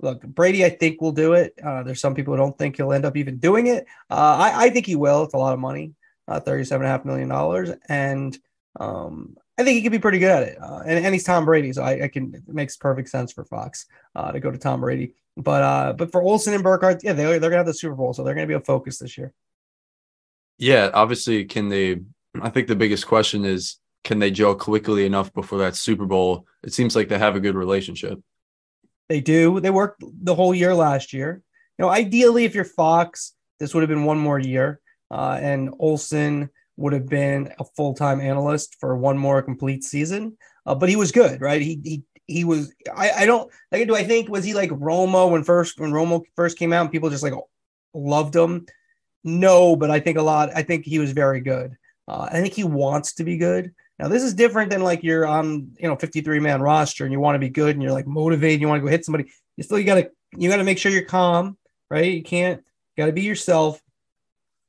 look, 0.00 0.20
Brady, 0.20 0.62
I 0.62 0.68
think 0.68 1.00
will 1.00 1.12
do 1.12 1.32
it. 1.32 1.58
Uh, 1.64 1.82
there's 1.82 2.00
some 2.02 2.14
people 2.14 2.34
who 2.34 2.38
don't 2.38 2.58
think 2.58 2.76
he'll 2.76 2.92
end 2.92 3.06
up 3.06 3.16
even 3.16 3.38
doing 3.38 3.68
it. 3.68 3.86
Uh, 4.10 4.36
I, 4.38 4.64
I, 4.64 4.70
think 4.70 4.84
he 4.84 4.96
will. 4.96 5.22
It's 5.22 5.32
a 5.32 5.38
lot 5.38 5.54
of 5.54 5.60
money, 5.60 5.94
uh, 6.28 6.40
$37.5 6.40 7.04
million. 7.06 7.78
And 7.88 8.38
um, 8.78 9.36
I 9.56 9.62
think 9.62 9.76
he 9.76 9.82
could 9.82 9.92
be 9.92 10.00
pretty 10.00 10.18
good 10.18 10.30
at 10.30 10.42
it. 10.42 10.58
Uh, 10.60 10.82
and, 10.84 11.02
and 11.02 11.14
he's 11.14 11.24
Tom 11.24 11.44
Brady. 11.44 11.72
So 11.72 11.82
I, 11.82 12.02
I, 12.02 12.08
can, 12.08 12.34
it 12.34 12.54
makes 12.54 12.76
perfect 12.76 13.08
sense 13.08 13.32
for 13.32 13.44
Fox 13.44 13.86
uh, 14.14 14.32
to 14.32 14.40
go 14.40 14.50
to 14.50 14.58
Tom 14.58 14.80
Brady. 14.80 15.14
But 15.36 15.62
uh, 15.62 15.92
but 15.94 16.12
for 16.12 16.22
Olsen 16.22 16.54
and 16.54 16.62
Burkhardt, 16.62 17.02
yeah, 17.02 17.12
they, 17.12 17.38
they're 17.38 17.50
to 17.50 17.56
have 17.56 17.66
the 17.66 17.74
Super 17.74 17.94
Bowl. 17.94 18.12
So 18.12 18.22
they're 18.22 18.34
to 18.34 18.46
be 18.46 18.54
a 18.54 18.60
focus 18.60 18.98
this 18.98 19.18
year. 19.18 19.32
Yeah, 20.58 20.90
obviously, 20.92 21.44
can 21.44 21.68
they? 21.68 22.00
I 22.40 22.50
think 22.50 22.68
the 22.68 22.76
biggest 22.76 23.06
question 23.06 23.44
is 23.44 23.78
can 24.04 24.18
they 24.18 24.30
gel 24.30 24.54
quickly 24.54 25.06
enough 25.06 25.32
before 25.32 25.58
that 25.58 25.76
Super 25.76 26.04
Bowl? 26.04 26.46
It 26.62 26.72
seems 26.72 26.94
like 26.94 27.08
they 27.08 27.18
have 27.18 27.36
a 27.36 27.40
good 27.40 27.54
relationship. 27.54 28.20
They 29.08 29.20
do. 29.20 29.60
They 29.60 29.70
worked 29.70 30.02
the 30.02 30.34
whole 30.34 30.54
year 30.54 30.74
last 30.74 31.12
year. 31.12 31.42
You 31.78 31.84
know, 31.84 31.90
ideally, 31.90 32.44
if 32.44 32.54
you're 32.54 32.64
Fox, 32.64 33.32
this 33.58 33.74
would 33.74 33.82
have 33.82 33.88
been 33.88 34.04
one 34.04 34.18
more 34.18 34.38
year, 34.38 34.80
uh, 35.10 35.38
and 35.40 35.74
Olsen 35.78 36.50
would 36.76 36.92
have 36.92 37.08
been 37.08 37.52
a 37.58 37.64
full 37.76 37.94
time 37.94 38.20
analyst 38.20 38.76
for 38.78 38.96
one 38.96 39.18
more 39.18 39.42
complete 39.42 39.84
season. 39.84 40.36
Uh, 40.66 40.74
but 40.74 40.88
he 40.88 40.96
was 40.96 41.12
good, 41.12 41.40
right? 41.40 41.60
He 41.60 41.80
he 41.82 42.02
he 42.26 42.44
was. 42.44 42.72
I 42.94 43.10
I 43.10 43.26
don't 43.26 43.50
like. 43.72 43.86
Do 43.86 43.96
I 43.96 44.04
think 44.04 44.28
was 44.28 44.44
he 44.44 44.54
like 44.54 44.70
Romo 44.70 45.30
when 45.30 45.44
first 45.44 45.78
when 45.80 45.92
Romo 45.92 46.22
first 46.36 46.58
came 46.58 46.72
out 46.72 46.82
and 46.82 46.92
people 46.92 47.10
just 47.10 47.22
like 47.22 47.34
loved 47.92 48.34
him? 48.34 48.66
No, 49.24 49.74
but 49.74 49.90
I 49.90 50.00
think 50.00 50.18
a 50.18 50.22
lot. 50.22 50.50
I 50.54 50.62
think 50.62 50.84
he 50.84 50.98
was 50.98 51.12
very 51.12 51.40
good. 51.40 51.76
Uh, 52.06 52.28
I 52.30 52.40
think 52.40 52.52
he 52.52 52.64
wants 52.64 53.14
to 53.14 53.24
be 53.24 53.38
good. 53.38 53.72
Now 53.98 54.08
this 54.08 54.22
is 54.22 54.34
different 54.34 54.70
than 54.70 54.82
like 54.82 55.02
you're 55.02 55.26
on, 55.26 55.72
you 55.78 55.88
know, 55.88 55.96
53 55.96 56.40
man 56.40 56.60
roster 56.60 57.04
and 57.04 57.12
you 57.12 57.20
want 57.20 57.36
to 57.36 57.40
be 57.40 57.48
good 57.48 57.74
and 57.74 57.82
you're 57.82 57.92
like 57.92 58.06
motivated, 58.06 58.60
you 58.60 58.68
want 58.68 58.80
to 58.80 58.84
go 58.84 58.90
hit 58.90 59.04
somebody. 59.04 59.30
You 59.56 59.64
still 59.64 59.78
you 59.78 59.84
gotta 59.84 60.10
you 60.36 60.50
gotta 60.50 60.64
make 60.64 60.78
sure 60.78 60.92
you're 60.92 61.04
calm, 61.04 61.56
right? 61.90 62.12
You 62.12 62.22
can't 62.22 62.62
gotta 62.96 63.12
be 63.12 63.22
yourself. 63.22 63.80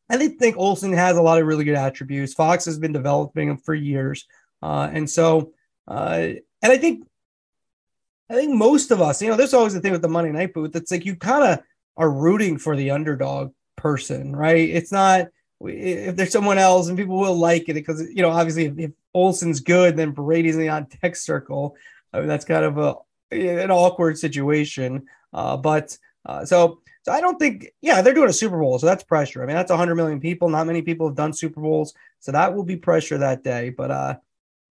I 0.09 0.17
think 0.27 0.55
Olsen 0.57 0.93
has 0.93 1.17
a 1.17 1.21
lot 1.21 1.41
of 1.41 1.47
really 1.47 1.63
good 1.63 1.75
attributes. 1.75 2.35
Fox 2.35 2.65
has 2.65 2.77
been 2.77 2.93
developing 2.93 3.49
him 3.49 3.57
for 3.57 3.73
years. 3.73 4.25
Uh, 4.61 4.87
and 4.93 5.09
so 5.09 5.51
uh, 5.87 6.27
and 6.61 6.71
I 6.71 6.77
think 6.77 7.05
I 8.29 8.35
think 8.35 8.55
most 8.55 8.91
of 8.91 9.01
us, 9.01 9.21
you 9.21 9.29
know, 9.29 9.35
there's 9.35 9.53
always 9.53 9.73
the 9.73 9.81
thing 9.81 9.91
with 9.91 10.01
the 10.01 10.07
Monday 10.07 10.31
night 10.31 10.53
booth. 10.53 10.75
It's 10.75 10.91
like 10.91 11.05
you 11.05 11.15
kind 11.15 11.43
of 11.43 11.59
are 11.97 12.09
rooting 12.09 12.57
for 12.57 12.75
the 12.75 12.91
underdog 12.91 13.53
person, 13.85 14.35
right? 14.35 14.67
It's 14.67 14.91
not 14.91 15.27
if 15.61 16.15
there's 16.15 16.31
someone 16.31 16.57
else 16.57 16.87
and 16.87 16.97
people 16.97 17.19
will 17.19 17.37
like 17.37 17.69
it 17.69 17.75
because 17.75 18.01
you 18.09 18.23
know 18.23 18.31
obviously 18.31 18.65
if, 18.65 18.79
if 18.79 18.91
Olsen's 19.13 19.59
good 19.59 19.95
then 19.95 20.09
Brady's 20.09 20.55
in 20.55 20.61
the 20.61 20.69
on 20.69 20.87
tech 20.87 21.15
circle. 21.15 21.75
I 22.11 22.17
mean, 22.17 22.27
that's 22.27 22.45
kind 22.45 22.65
of 22.65 22.79
a 22.79 22.95
an 23.31 23.69
awkward 23.69 24.17
situation. 24.17 25.05
Uh, 25.31 25.55
but 25.57 25.95
uh, 26.25 26.45
so 26.45 26.79
so 27.03 27.11
I 27.11 27.21
don't 27.21 27.37
think 27.37 27.67
yeah 27.79 28.01
they're 28.01 28.15
doing 28.15 28.29
a 28.29 28.33
Super 28.33 28.57
Bowl 28.57 28.79
so 28.79 28.87
that's 28.87 29.03
pressure. 29.03 29.43
I 29.43 29.45
mean 29.45 29.55
that's 29.55 29.69
100 29.69 29.93
million 29.93 30.19
people. 30.19 30.49
Not 30.49 30.65
many 30.65 30.81
people 30.81 31.07
have 31.07 31.15
done 31.15 31.31
Super 31.31 31.61
Bowls 31.61 31.93
so 32.21 32.31
that 32.31 32.55
will 32.55 32.65
be 32.65 32.77
pressure 32.77 33.19
that 33.19 33.43
day. 33.43 33.69
But 33.69 33.91
uh 33.91 34.15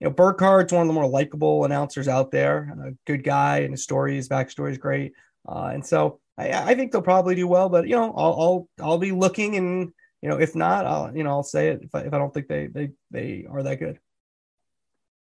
you 0.00 0.08
know 0.08 0.12
Burkhardt's 0.12 0.72
one 0.72 0.82
of 0.82 0.88
the 0.88 0.92
more 0.92 1.06
likable 1.06 1.64
announcers 1.64 2.08
out 2.08 2.32
there 2.32 2.76
a 2.84 2.90
good 3.06 3.22
guy 3.22 3.58
and 3.58 3.74
his 3.74 3.84
story 3.84 4.16
his 4.16 4.28
backstory 4.28 4.72
is 4.72 4.78
great. 4.78 5.12
Uh, 5.48 5.70
and 5.72 5.86
so 5.86 6.18
I, 6.36 6.70
I 6.70 6.74
think 6.74 6.92
they'll 6.92 7.02
probably 7.02 7.34
do 7.34 7.46
well 7.46 7.68
but 7.68 7.88
you 7.88 7.96
know 7.96 8.12
I'll 8.16 8.40
I'll, 8.40 8.68
I'll 8.80 8.98
be 8.98 9.12
looking 9.12 9.56
and 9.56 9.92
you 10.24 10.30
know, 10.30 10.40
if 10.40 10.56
not, 10.56 10.86
I'll 10.86 11.14
you 11.14 11.22
know 11.22 11.28
I'll 11.28 11.42
say 11.42 11.68
it 11.68 11.82
if 11.82 11.94
I, 11.94 12.00
if 12.00 12.14
I 12.14 12.18
don't 12.18 12.32
think 12.32 12.48
they 12.48 12.66
they 12.66 12.92
they 13.10 13.46
are 13.46 13.62
that 13.62 13.78
good. 13.78 13.98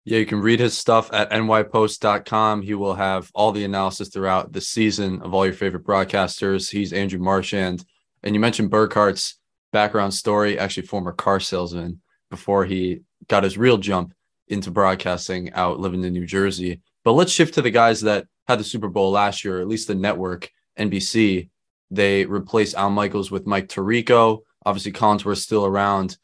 Yeah, 0.06 0.20
you 0.20 0.24
can 0.24 0.40
read 0.40 0.58
his 0.58 0.76
stuff 0.78 1.12
at 1.12 1.30
nypost.com. 1.30 2.62
He 2.62 2.72
will 2.72 2.94
have 2.94 3.30
all 3.34 3.52
the 3.52 3.64
analysis 3.64 4.08
throughout 4.08 4.54
the 4.54 4.60
season 4.62 5.20
of 5.20 5.34
all 5.34 5.44
your 5.44 5.52
favorite 5.52 5.84
broadcasters. 5.84 6.70
He's 6.70 6.94
Andrew 6.94 7.18
Marchand. 7.18 7.84
And 8.22 8.34
you 8.34 8.40
mentioned 8.40 8.70
Burkhardt's 8.70 9.38
background 9.70 10.14
story, 10.14 10.58
actually 10.58 10.86
former 10.86 11.12
car 11.12 11.40
salesman 11.40 12.00
before 12.30 12.64
he 12.64 13.02
got 13.28 13.44
his 13.44 13.58
real 13.58 13.76
jump 13.76 14.14
into 14.48 14.70
broadcasting 14.70 15.52
out 15.52 15.78
living 15.78 16.04
in 16.04 16.14
New 16.14 16.24
Jersey. 16.24 16.80
But 17.04 17.12
let's 17.12 17.32
shift 17.32 17.52
to 17.54 17.62
the 17.62 17.70
guys 17.70 18.00
that 18.00 18.28
had 18.48 18.60
the 18.60 18.64
Super 18.64 18.88
Bowl 18.88 19.10
last 19.10 19.44
year, 19.44 19.60
at 19.60 19.68
least 19.68 19.88
the 19.88 19.94
network, 19.94 20.50
NBC. 20.78 21.48
They 21.90 22.24
replaced 22.24 22.74
Al 22.74 22.90
Michaels 22.90 23.30
with 23.30 23.46
Mike 23.46 23.68
Tirico. 23.68 24.42
Obviously, 24.64 24.92
Collinsworth 24.92 25.38
still 25.38 25.64
around. 25.64 26.18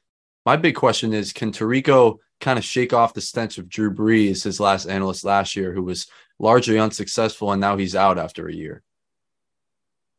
My 0.44 0.56
big 0.56 0.74
question 0.74 1.12
is 1.12 1.32
can 1.32 1.52
Tirico 1.52 2.18
kind 2.40 2.58
of 2.58 2.64
shake 2.64 2.92
off 2.92 3.14
the 3.14 3.20
stench 3.20 3.58
of 3.58 3.68
Drew 3.68 3.94
Brees, 3.94 4.42
his 4.42 4.58
last 4.58 4.86
analyst 4.86 5.24
last 5.24 5.54
year, 5.54 5.72
who 5.72 5.84
was 5.84 6.08
largely 6.38 6.78
unsuccessful 6.78 7.52
and 7.52 7.60
now 7.60 7.76
he's 7.76 7.94
out 7.94 8.18
after 8.18 8.48
a 8.48 8.54
year? 8.54 8.82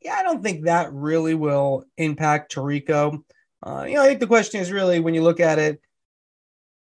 Yeah, 0.02 0.16
I 0.16 0.24
don't 0.24 0.42
think 0.42 0.66
that 0.66 0.92
really 0.94 1.34
will 1.34 1.86
impact 1.98 2.56
Tirico. 2.56 3.24
Uh, 3.66 3.86
you 3.88 3.96
know, 3.96 4.04
I 4.04 4.08
think 4.08 4.20
the 4.20 4.28
question 4.28 4.62
is 4.62 4.72
really 4.72 5.00
when 5.00 5.14
you 5.14 5.22
look 5.22 5.40
at 5.40 5.60
it, 5.60 5.82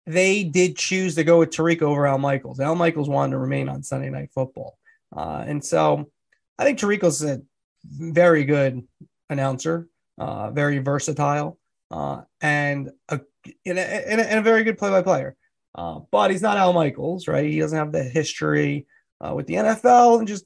they 0.06 0.44
did 0.44 0.78
choose 0.78 1.16
to 1.16 1.24
go 1.24 1.40
with 1.40 1.50
Tirico 1.50 1.84
over 1.84 2.08
Al 2.08 2.18
Michaels. 2.18 2.60
Al 2.60 2.76
Michaels 2.76 3.10
wanted 3.10 3.32
to 3.32 3.40
remain 3.40 3.70
on 3.70 3.84
Sunday 3.84 4.10
Night 4.10 4.32
Football. 4.34 4.78
Uh, 5.16 5.44
and 5.46 5.64
so 5.64 6.10
I 6.58 6.64
think 6.64 6.80
Tirico's 6.80 7.24
a 7.24 7.42
very 7.84 8.46
good 8.46 8.88
announcer 9.30 9.88
uh, 10.18 10.52
very 10.52 10.80
versatile, 10.80 11.58
uh, 11.92 12.22
and 12.42 12.90
a, 13.10 13.20
and 13.66 13.78
a, 13.78 14.32
and 14.32 14.40
a 14.40 14.42
very 14.42 14.64
good 14.64 14.78
play 14.78 14.90
by 14.90 15.02
player. 15.02 15.36
Uh, 15.76 16.00
but 16.12 16.32
he's 16.32 16.42
not 16.42 16.58
Al 16.58 16.74
Michaels, 16.74 17.28
right? 17.28 17.46
He 17.46 17.60
doesn't 17.60 17.78
have 17.78 17.92
the 17.92 18.04
history 18.04 18.88
uh, 19.22 19.34
with 19.36 19.46
the 19.48 19.56
NFL, 19.56 20.20
and 20.20 20.28
just 20.28 20.46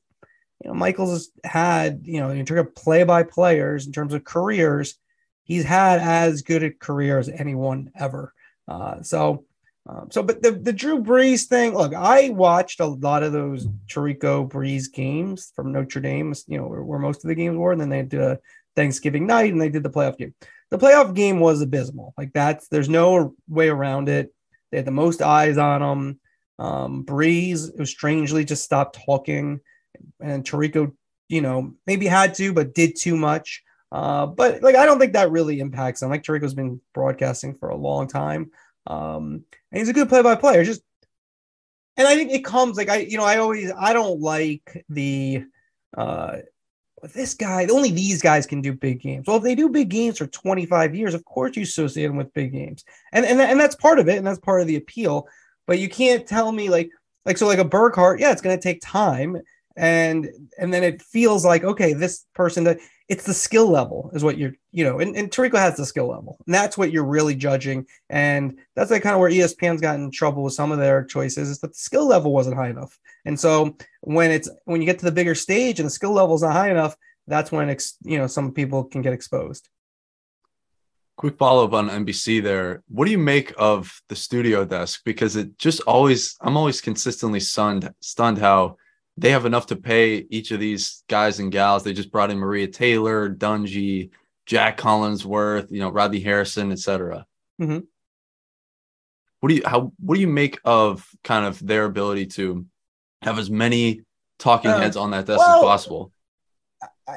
you 0.63 0.69
know, 0.69 0.75
Michaels 0.75 1.11
has 1.11 1.29
had 1.43 2.01
you 2.03 2.19
know 2.19 2.29
in 2.29 2.45
terms 2.45 2.59
of 2.61 2.75
play 2.75 3.03
by 3.03 3.23
players 3.23 3.85
in 3.85 3.93
terms 3.93 4.13
of 4.13 4.23
careers. 4.23 4.95
he's 5.43 5.63
had 5.63 5.99
as 5.99 6.41
good 6.41 6.63
a 6.63 6.71
career 6.71 7.17
as 7.17 7.29
anyone 7.29 7.91
ever. 7.95 8.33
Uh, 8.67 9.01
so, 9.01 9.45
um, 9.87 10.09
so, 10.11 10.21
but 10.21 10.43
the, 10.43 10.51
the 10.51 10.73
Drew 10.73 11.01
Brees 11.01 11.47
thing, 11.47 11.73
look, 11.73 11.93
I 11.95 12.29
watched 12.29 12.79
a 12.79 12.85
lot 12.85 13.23
of 13.23 13.33
those 13.33 13.67
Tirico 13.87 14.47
Brees 14.47 14.91
games 14.91 15.51
from 15.55 15.71
Notre 15.71 16.01
Dame, 16.01 16.33
you 16.47 16.59
know, 16.59 16.67
where, 16.67 16.83
where, 16.83 16.99
most 16.99 17.23
of 17.23 17.29
the 17.29 17.35
games 17.35 17.57
were. 17.57 17.71
And 17.71 17.81
then 17.81 17.89
they 17.89 18.03
did 18.03 18.21
a 18.21 18.39
Thanksgiving 18.75 19.25
night 19.25 19.51
and 19.51 19.59
they 19.59 19.69
did 19.69 19.83
the 19.83 19.89
playoff 19.89 20.17
game. 20.17 20.35
The 20.69 20.77
playoff 20.77 21.15
game 21.15 21.39
was 21.39 21.61
abysmal. 21.61 22.13
Like 22.17 22.31
that's, 22.31 22.67
there's 22.67 22.89
no 22.89 23.35
way 23.49 23.69
around 23.69 24.07
it. 24.07 24.31
They 24.71 24.77
had 24.77 24.85
the 24.85 24.91
most 24.91 25.21
eyes 25.21 25.57
on 25.57 25.81
them. 25.81 26.19
Um, 26.59 27.03
Brees 27.03 27.77
was 27.77 27.89
strangely 27.89 28.45
just 28.45 28.63
stopped 28.63 28.99
talking. 29.03 29.61
And 30.19 30.43
Tirico, 30.43 30.93
you 31.27 31.41
know, 31.41 31.73
maybe 31.87 32.05
had 32.05 32.35
to, 32.35 32.53
but 32.53 32.75
did 32.75 32.95
too 32.95 33.17
much. 33.17 33.63
Uh, 33.91 34.27
but 34.27 34.61
like, 34.61 34.75
I 34.75 34.85
don't 34.85 34.99
think 34.99 35.13
that 35.13 35.31
really 35.31 35.59
impacts 35.59 36.01
him. 36.01 36.09
Like 36.09 36.23
Tirico's 36.23 36.53
been 36.53 36.79
broadcasting 36.93 37.55
for 37.55 37.69
a 37.69 37.75
long 37.75 38.07
time. 38.07 38.51
Um, 38.87 39.45
and 39.71 39.79
he's 39.79 39.89
a 39.89 39.93
good 39.93 40.09
play 40.09 40.21
by 40.21 40.35
player. 40.35 40.63
Just, 40.63 40.81
and 41.97 42.07
I 42.07 42.15
think 42.15 42.31
it 42.31 42.45
comes 42.45 42.77
like 42.77 42.89
I, 42.89 42.97
you 42.97 43.17
know, 43.17 43.23
I 43.23 43.37
always, 43.37 43.71
I 43.77 43.93
don't 43.93 44.19
like 44.19 44.85
the, 44.89 45.43
uh, 45.95 46.37
this 47.15 47.33
guy, 47.33 47.65
only 47.71 47.91
these 47.91 48.21
guys 48.21 48.45
can 48.45 48.61
do 48.61 48.73
big 48.73 49.01
games. 49.01 49.25
Well, 49.27 49.37
if 49.37 49.43
they 49.43 49.55
do 49.55 49.69
big 49.69 49.89
games 49.89 50.17
for 50.17 50.27
25 50.27 50.95
years, 50.95 51.13
of 51.13 51.25
course 51.25 51.55
you 51.55 51.63
associate 51.63 52.07
them 52.07 52.17
with 52.17 52.33
big 52.33 52.51
games. 52.51 52.83
And, 53.11 53.25
and, 53.25 53.41
and 53.41 53.59
that's 53.59 53.75
part 53.75 53.99
of 53.99 54.07
it. 54.07 54.17
And 54.17 54.25
that's 54.25 54.39
part 54.39 54.61
of 54.61 54.67
the 54.67 54.75
appeal. 54.75 55.27
But 55.67 55.79
you 55.79 55.89
can't 55.89 56.27
tell 56.27 56.51
me 56.51 56.69
like, 56.69 56.89
like, 57.25 57.37
so 57.37 57.47
like 57.47 57.59
a 57.59 57.65
Burkhardt, 57.65 58.19
yeah, 58.19 58.31
it's 58.31 58.41
going 58.41 58.57
to 58.57 58.61
take 58.61 58.81
time. 58.83 59.37
And, 59.75 60.29
and 60.59 60.73
then 60.73 60.83
it 60.83 61.01
feels 61.01 61.45
like, 61.45 61.63
okay, 61.63 61.93
this 61.93 62.25
person 62.33 62.65
that 62.65 62.79
it's 63.11 63.25
the 63.25 63.33
skill 63.33 63.69
level 63.69 64.09
is 64.13 64.23
what 64.23 64.37
you're, 64.37 64.53
you 64.71 64.85
know, 64.85 64.99
and, 64.99 65.17
and 65.17 65.35
has 65.35 65.75
the 65.75 65.85
skill 65.85 66.07
level, 66.07 66.37
and 66.45 66.55
that's 66.55 66.77
what 66.77 66.93
you're 66.93 67.03
really 67.03 67.35
judging. 67.35 67.85
And 68.09 68.57
that's 68.73 68.89
like 68.89 69.03
kind 69.03 69.13
of 69.13 69.19
where 69.19 69.29
ESPN's 69.29 69.81
gotten 69.81 70.05
in 70.05 70.11
trouble 70.11 70.43
with 70.43 70.53
some 70.53 70.71
of 70.71 70.79
their 70.79 71.03
choices 71.03 71.49
is 71.49 71.59
that 71.59 71.73
the 71.73 71.77
skill 71.77 72.07
level 72.07 72.31
wasn't 72.31 72.55
high 72.55 72.69
enough. 72.69 72.97
And 73.25 73.37
so 73.37 73.75
when 73.99 74.31
it's 74.31 74.49
when 74.63 74.79
you 74.79 74.85
get 74.85 74.97
to 74.99 75.05
the 75.05 75.11
bigger 75.11 75.35
stage 75.35 75.81
and 75.81 75.87
the 75.87 75.91
skill 75.91 76.13
level 76.13 76.35
is 76.35 76.41
not 76.41 76.53
high 76.53 76.71
enough, 76.71 76.95
that's 77.27 77.51
when 77.51 77.67
it's, 77.67 77.97
you 78.01 78.17
know 78.17 78.27
some 78.27 78.53
people 78.53 78.85
can 78.85 79.01
get 79.01 79.11
exposed. 79.11 79.67
Quick 81.17 81.37
follow 81.37 81.65
up 81.65 81.73
on 81.73 81.89
NBC 81.89 82.41
there. 82.41 82.81
What 82.87 83.03
do 83.07 83.11
you 83.11 83.17
make 83.17 83.53
of 83.57 84.01
the 84.07 84.15
studio 84.15 84.63
desk? 84.63 85.01
Because 85.03 85.35
it 85.35 85.57
just 85.57 85.81
always, 85.81 86.37
I'm 86.39 86.55
always 86.55 86.79
consistently 86.79 87.41
stunned, 87.41 87.93
stunned 87.99 88.37
how 88.37 88.77
they 89.21 89.31
have 89.31 89.45
enough 89.45 89.67
to 89.67 89.75
pay 89.75 90.25
each 90.31 90.49
of 90.49 90.59
these 90.59 91.03
guys 91.07 91.39
and 91.39 91.51
gals. 91.51 91.83
They 91.83 91.93
just 91.93 92.11
brought 92.11 92.31
in 92.31 92.39
Maria 92.39 92.67
Taylor, 92.67 93.29
Dungy, 93.29 94.09
Jack 94.47 94.79
Collinsworth, 94.79 95.69
you 95.69 95.79
know, 95.79 95.91
Rodney 95.91 96.19
Harrison, 96.19 96.71
etc. 96.71 97.27
Mm-hmm. 97.61 97.79
What 99.39 99.49
do 99.49 99.55
you 99.55 99.61
how 99.63 99.93
what 99.99 100.15
do 100.15 100.21
you 100.21 100.27
make 100.27 100.59
of 100.65 101.07
kind 101.23 101.45
of 101.45 101.65
their 101.65 101.85
ability 101.85 102.25
to 102.27 102.65
have 103.21 103.37
as 103.37 103.51
many 103.51 104.01
talking 104.39 104.71
uh, 104.71 104.79
heads 104.79 104.97
on 104.97 105.11
that 105.11 105.27
desk 105.27 105.37
well, 105.37 105.59
as 105.59 105.63
possible? 105.63 106.11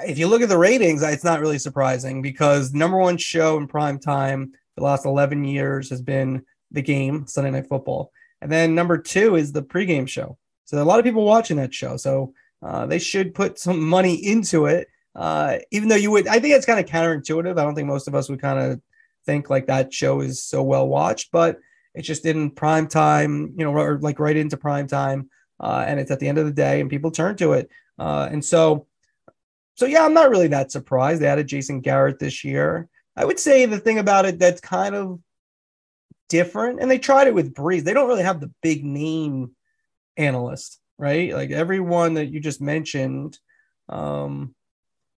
If 0.06 0.18
you 0.18 0.28
look 0.28 0.42
at 0.42 0.50
the 0.50 0.58
ratings, 0.58 1.02
it's 1.02 1.24
not 1.24 1.40
really 1.40 1.58
surprising 1.58 2.20
because 2.20 2.74
number 2.74 2.98
one 2.98 3.16
show 3.16 3.56
in 3.56 3.66
prime 3.66 3.98
time 3.98 4.52
the 4.76 4.84
last 4.84 5.06
11 5.06 5.44
years 5.44 5.88
has 5.88 6.02
been 6.02 6.44
the 6.70 6.82
game, 6.82 7.26
Sunday 7.26 7.50
Night 7.50 7.68
Football. 7.68 8.10
And 8.42 8.52
then 8.52 8.74
number 8.74 8.98
two 8.98 9.36
is 9.36 9.52
the 9.52 9.62
pregame 9.62 10.06
show. 10.06 10.36
So 10.64 10.82
a 10.82 10.84
lot 10.84 10.98
of 10.98 11.04
people 11.04 11.24
watching 11.24 11.56
that 11.58 11.74
show. 11.74 11.96
So 11.96 12.34
uh, 12.62 12.86
they 12.86 12.98
should 12.98 13.34
put 13.34 13.58
some 13.58 13.80
money 13.80 14.14
into 14.14 14.66
it. 14.66 14.88
Uh, 15.14 15.58
even 15.70 15.88
though 15.88 15.94
you 15.94 16.10
would, 16.10 16.26
I 16.26 16.40
think 16.40 16.54
it's 16.54 16.66
kind 16.66 16.80
of 16.80 16.86
counterintuitive. 16.86 17.58
I 17.58 17.64
don't 17.64 17.74
think 17.74 17.86
most 17.86 18.08
of 18.08 18.14
us 18.14 18.28
would 18.28 18.40
kind 18.40 18.58
of 18.58 18.80
think 19.26 19.50
like 19.50 19.66
that 19.66 19.92
show 19.92 20.20
is 20.20 20.42
so 20.42 20.62
well 20.62 20.88
watched, 20.88 21.30
but 21.30 21.58
it's 21.94 22.08
just 22.08 22.26
in 22.26 22.50
prime 22.50 22.88
time, 22.88 23.54
you 23.56 23.64
know, 23.64 23.72
or 23.72 23.98
like 24.00 24.18
right 24.18 24.36
into 24.36 24.56
prime 24.56 24.86
time. 24.86 25.30
Uh, 25.60 25.84
and 25.86 26.00
it's 26.00 26.10
at 26.10 26.18
the 26.18 26.26
end 26.26 26.38
of 26.38 26.46
the 26.46 26.52
day 26.52 26.80
and 26.80 26.90
people 26.90 27.10
turn 27.10 27.36
to 27.36 27.52
it. 27.52 27.70
Uh, 27.98 28.28
and 28.30 28.44
so, 28.44 28.86
so 29.76 29.86
yeah, 29.86 30.04
I'm 30.04 30.14
not 30.14 30.30
really 30.30 30.48
that 30.48 30.72
surprised. 30.72 31.20
They 31.20 31.28
added 31.28 31.46
Jason 31.46 31.80
Garrett 31.80 32.18
this 32.18 32.42
year. 32.42 32.88
I 33.16 33.24
would 33.24 33.38
say 33.38 33.66
the 33.66 33.78
thing 33.78 33.98
about 33.98 34.26
it 34.26 34.38
that's 34.38 34.60
kind 34.60 34.94
of 34.94 35.20
different, 36.28 36.80
and 36.80 36.90
they 36.90 36.98
tried 36.98 37.28
it 37.28 37.34
with 37.34 37.54
Brees. 37.54 37.84
They 37.84 37.92
don't 37.92 38.08
really 38.08 38.24
have 38.24 38.40
the 38.40 38.50
big 38.62 38.84
name 38.84 39.53
analyst, 40.16 40.80
right? 40.98 41.32
Like 41.32 41.50
everyone 41.50 42.14
that 42.14 42.26
you 42.26 42.40
just 42.40 42.60
mentioned, 42.60 43.38
um, 43.88 44.54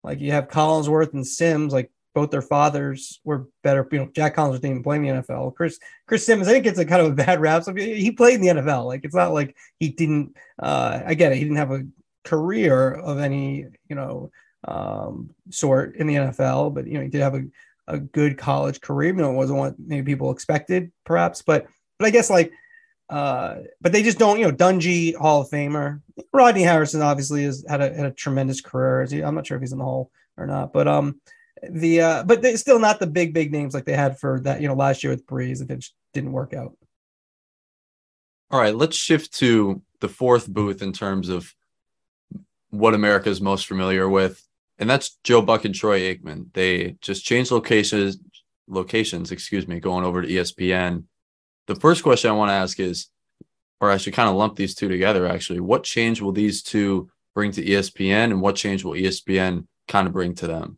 like 0.03 0.19
you 0.19 0.31
have 0.31 0.47
Collinsworth 0.47 1.13
and 1.13 1.25
Simms, 1.25 1.73
like 1.73 1.91
both 2.13 2.31
their 2.31 2.41
fathers 2.41 3.19
were 3.23 3.47
better. 3.63 3.87
You 3.91 3.99
know, 3.99 4.09
Jack 4.13 4.35
Collinsworth 4.35 4.61
didn't 4.61 4.71
even 4.71 4.83
play 4.83 4.95
in 4.95 5.01
the 5.03 5.09
NFL. 5.09 5.53
Chris 5.55 5.79
Chris 6.07 6.25
Simms, 6.25 6.47
I 6.47 6.51
think 6.51 6.65
it's 6.65 6.79
a 6.79 6.85
kind 6.85 7.01
of 7.01 7.11
a 7.11 7.15
bad 7.15 7.41
rap. 7.41 7.63
So 7.63 7.73
he 7.75 8.11
played 8.11 8.35
in 8.35 8.41
the 8.41 8.61
NFL. 8.61 8.85
Like 8.85 9.03
it's 9.03 9.15
not 9.15 9.33
like 9.33 9.55
he 9.79 9.89
didn't. 9.89 10.35
Uh, 10.57 11.01
I 11.05 11.13
get 11.13 11.31
it. 11.31 11.37
He 11.37 11.43
didn't 11.43 11.57
have 11.57 11.71
a 11.71 11.85
career 12.23 12.91
of 12.91 13.19
any 13.19 13.65
you 13.89 13.95
know 13.95 14.31
um, 14.67 15.31
sort 15.51 15.95
in 15.97 16.07
the 16.07 16.15
NFL, 16.15 16.73
but 16.73 16.87
you 16.87 16.93
know 16.93 17.01
he 17.01 17.09
did 17.09 17.21
have 17.21 17.35
a, 17.35 17.43
a 17.87 17.99
good 17.99 18.37
college 18.37 18.81
career. 18.81 19.09
You 19.09 19.21
know, 19.21 19.31
it 19.31 19.35
wasn't 19.35 19.59
what 19.59 19.75
maybe 19.77 20.13
people 20.13 20.31
expected, 20.31 20.91
perhaps. 21.03 21.41
But 21.41 21.67
but 21.99 22.07
I 22.07 22.11
guess 22.11 22.29
like 22.29 22.51
uh, 23.09 23.57
but 23.81 23.91
they 23.91 24.03
just 24.03 24.17
don't, 24.17 24.39
you 24.39 24.45
know, 24.45 24.55
Dungy, 24.55 25.15
Hall 25.15 25.41
of 25.41 25.49
Famer. 25.49 26.01
Rodney 26.33 26.63
Harrison 26.63 27.01
obviously 27.01 27.43
has 27.43 27.63
had 27.67 27.81
a, 27.81 27.93
had 27.93 28.05
a 28.05 28.11
tremendous 28.11 28.61
career. 28.61 29.07
I'm 29.23 29.35
not 29.35 29.45
sure 29.45 29.57
if 29.57 29.61
he's 29.61 29.71
in 29.71 29.77
the 29.77 29.83
Hall 29.83 30.11
or 30.37 30.47
not, 30.47 30.73
but 30.73 30.87
um, 30.87 31.21
the 31.69 32.01
uh, 32.01 32.23
but 32.23 32.41
they 32.41 32.55
still 32.55 32.79
not 32.79 32.99
the 32.99 33.07
big 33.07 33.33
big 33.33 33.51
names 33.51 33.73
like 33.73 33.85
they 33.85 33.95
had 33.95 34.19
for 34.19 34.39
that, 34.41 34.61
you 34.61 34.67
know, 34.67 34.73
last 34.73 35.03
year 35.03 35.11
with 35.11 35.25
Brees. 35.27 35.61
If 35.61 35.69
it 35.69 35.85
didn't 36.13 36.31
work 36.31 36.53
out. 36.53 36.75
All 38.49 38.59
right, 38.59 38.75
let's 38.75 38.95
shift 38.95 39.33
to 39.35 39.81
the 40.01 40.09
fourth 40.09 40.47
booth 40.47 40.81
in 40.81 40.93
terms 40.93 41.29
of 41.29 41.53
what 42.69 42.93
America 42.93 43.29
is 43.29 43.39
most 43.39 43.67
familiar 43.67 44.09
with, 44.09 44.41
and 44.79 44.89
that's 44.89 45.17
Joe 45.23 45.41
Buck 45.41 45.65
and 45.65 45.75
Troy 45.75 46.01
Aikman. 46.01 46.53
They 46.53 46.97
just 47.01 47.23
changed 47.23 47.51
locations, 47.51 48.17
locations, 48.67 49.31
excuse 49.31 49.67
me, 49.67 49.79
going 49.79 50.05
over 50.05 50.21
to 50.21 50.27
ESPN 50.27 51.03
the 51.67 51.75
first 51.75 52.03
question 52.03 52.29
I 52.29 52.33
want 52.33 52.49
to 52.49 52.53
ask 52.53 52.79
is, 52.79 53.07
or 53.81 53.91
I 53.91 53.97
should 53.97 54.13
kind 54.13 54.29
of 54.29 54.35
lump 54.35 54.55
these 54.55 54.75
two 54.75 54.87
together 54.87 55.27
actually. 55.27 55.59
What 55.59 55.83
change 55.83 56.21
will 56.21 56.31
these 56.31 56.63
two 56.63 57.09
bring 57.33 57.51
to 57.51 57.63
ESPN 57.63 58.25
and 58.25 58.41
what 58.41 58.55
change 58.55 58.83
will 58.83 58.93
ESPN 58.93 59.67
kind 59.87 60.07
of 60.07 60.13
bring 60.13 60.35
to 60.35 60.47
them? 60.47 60.77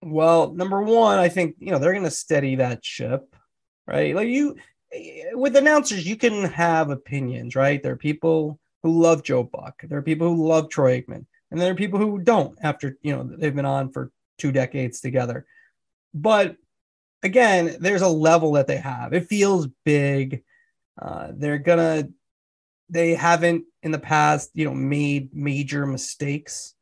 Well, 0.00 0.52
number 0.52 0.80
one, 0.80 1.18
I 1.18 1.28
think, 1.28 1.56
you 1.58 1.72
know, 1.72 1.78
they're 1.78 1.92
going 1.92 2.04
to 2.04 2.10
steady 2.10 2.56
that 2.56 2.84
ship, 2.84 3.34
right? 3.86 4.14
Like 4.14 4.28
you, 4.28 4.56
with 5.32 5.56
announcers, 5.56 6.06
you 6.06 6.16
can 6.16 6.44
have 6.44 6.90
opinions, 6.90 7.56
right? 7.56 7.82
There 7.82 7.92
are 7.92 7.96
people 7.96 8.58
who 8.82 9.00
love 9.00 9.24
Joe 9.24 9.42
Buck, 9.42 9.82
there 9.82 9.98
are 9.98 10.02
people 10.02 10.28
who 10.28 10.46
love 10.46 10.70
Troy 10.70 11.00
Aikman, 11.00 11.26
and 11.50 11.60
there 11.60 11.72
are 11.72 11.76
people 11.76 11.98
who 11.98 12.20
don't 12.20 12.56
after, 12.62 12.96
you 13.02 13.14
know, 13.14 13.24
they've 13.24 13.54
been 13.54 13.64
on 13.64 13.90
for 13.90 14.10
two 14.38 14.52
decades 14.52 15.00
together. 15.00 15.46
But 16.14 16.56
again, 17.22 17.76
there's 17.80 18.02
a 18.02 18.08
level 18.08 18.52
that 18.52 18.66
they 18.66 18.76
have. 18.76 19.12
It 19.12 19.28
feels 19.28 19.68
big. 19.84 20.42
Uh, 21.00 21.28
they're 21.34 21.58
gonna. 21.58 22.08
They 22.90 23.14
haven't 23.14 23.64
in 23.82 23.90
the 23.90 23.98
past, 23.98 24.50
you 24.54 24.64
know, 24.64 24.74
made 24.74 25.34
major 25.34 25.86
mistakes 25.86 26.74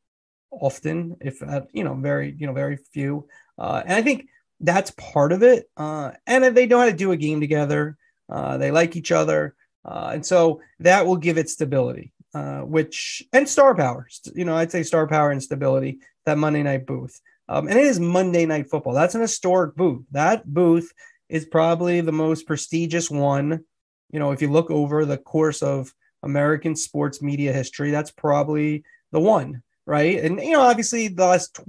often, 0.50 1.16
if 1.21 1.43
uh, 1.43 1.62
you 1.73 1.85
know, 1.85 1.95
very, 1.95 2.35
you 2.38 2.47
know, 2.47 2.52
very 2.52 2.76
few. 2.76 3.26
Uh, 3.59 3.83
and 3.85 3.95
I 3.95 4.02
think 4.02 4.28
that's 4.61 4.90
part 4.93 5.33
of 5.33 5.43
it. 5.43 5.69
Uh, 5.76 6.12
and 6.26 6.45
they 6.57 6.66
know 6.66 6.78
how 6.78 6.87
to 6.87 6.93
do 6.93 7.12
a 7.12 7.16
game 7.16 7.40
together. 7.40 7.97
Uh, 8.28 8.57
they 8.57 8.71
like 8.71 8.97
each 8.97 9.12
other, 9.12 9.55
uh, 9.85 10.11
and 10.14 10.26
so 10.26 10.61
that 10.81 11.07
will 11.07 11.16
give 11.16 11.38
it 11.38 11.49
stability. 11.50 12.12
Uh, 12.35 12.61
which 12.61 13.23
and 13.33 13.49
star 13.49 13.75
power, 13.75 14.07
you 14.35 14.45
know, 14.45 14.57
I'd 14.57 14.71
say 14.71 14.83
star 14.83 15.07
power 15.07 15.31
and 15.31 15.43
stability. 15.43 16.00
That 16.26 16.38
Monday 16.38 16.64
night 16.64 16.87
booth. 16.87 17.21
Um, 17.48 17.68
and 17.68 17.78
it 17.78 17.84
is 17.84 18.00
Monday 18.00 18.46
Night 18.46 18.68
Football. 18.68 18.94
That's 18.94 19.14
an 19.14 19.20
historic 19.20 19.76
booth. 19.76 20.04
That 20.10 20.46
booth 20.46 20.92
is 21.28 21.44
probably 21.44 22.00
the 22.00 22.12
most 22.12 22.46
prestigious 22.46 23.10
one. 23.10 23.64
You 24.10 24.18
know, 24.18 24.32
if 24.32 24.42
you 24.42 24.50
look 24.50 24.70
over 24.70 25.04
the 25.04 25.18
course 25.18 25.62
of 25.62 25.92
American 26.22 26.74
sports 26.76 27.22
media 27.22 27.52
history, 27.52 27.90
that's 27.90 28.10
probably 28.10 28.84
the 29.12 29.20
one, 29.20 29.62
right? 29.86 30.22
And, 30.22 30.40
you 30.40 30.52
know, 30.52 30.62
obviously 30.62 31.08
the 31.08 31.24
last 31.24 31.60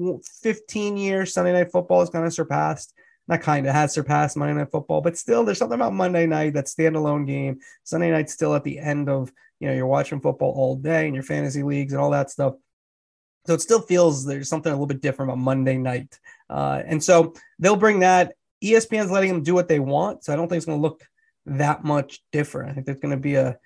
15 0.42 0.98
years, 0.98 1.34
Sunday 1.34 1.54
Night 1.54 1.72
Football 1.72 2.00
has 2.02 2.10
kind 2.10 2.26
of 2.26 2.34
surpassed, 2.34 2.94
not 3.28 3.42
kind 3.42 3.68
of 3.68 3.74
has 3.74 3.94
surpassed 3.94 4.38
Monday 4.38 4.56
Night 4.56 4.72
Football, 4.72 5.02
but 5.02 5.18
still 5.18 5.44
there's 5.44 5.58
something 5.60 5.80
about 5.80 5.94
Monday 5.94 6.26
night, 6.26 6.54
that 6.54 6.66
standalone 6.66 7.28
game. 7.28 7.60
Sunday 7.84 8.12
night 8.12 8.30
still 8.30 8.56
at 8.56 8.64
the 8.64 8.80
end 8.80 9.10
of, 9.10 9.32
you 9.60 9.68
know, 9.68 9.74
you're 9.74 9.88
watching 9.88 10.22
football 10.22 10.54
all 10.56 10.76
day 10.76 11.06
and 11.06 11.16
your 11.16 11.24
fantasy 11.24 11.64
leagues 11.64 11.94
and 11.94 12.02
all 12.02 12.12
that 12.12 12.30
stuff. 12.32 12.56
So 13.48 13.54
it 13.54 13.62
still 13.62 13.82
feels 13.82 14.26
there's 14.26 14.50
something 14.50 14.72
a 14.72 14.76
little 14.76 14.88
bit 14.88 15.02
different 15.02 15.32
about 15.32 15.42
Monday 15.42 15.78
night. 15.78 16.20
Uh, 16.50 16.82
and 16.86 17.04
so 17.04 17.34
they'll 17.60 17.78
bring 17.78 18.02
that. 18.02 18.34
ESPN's 18.64 19.12
letting 19.12 19.32
them 19.32 19.44
do 19.44 19.54
what 19.54 19.68
they 19.68 19.80
want. 19.80 20.24
So 20.24 20.34
I 20.34 20.36
don't 20.36 20.50
think 20.50 20.58
it's 20.58 20.66
going 20.66 20.80
to 20.80 20.82
look 20.82 21.08
that 21.46 21.84
much 21.84 22.22
different. 22.32 22.72
I 22.72 22.74
think 22.74 22.86
there's 22.86 23.00
going 23.00 23.16
to 23.16 23.18
be 23.18 23.36
a 23.36 23.58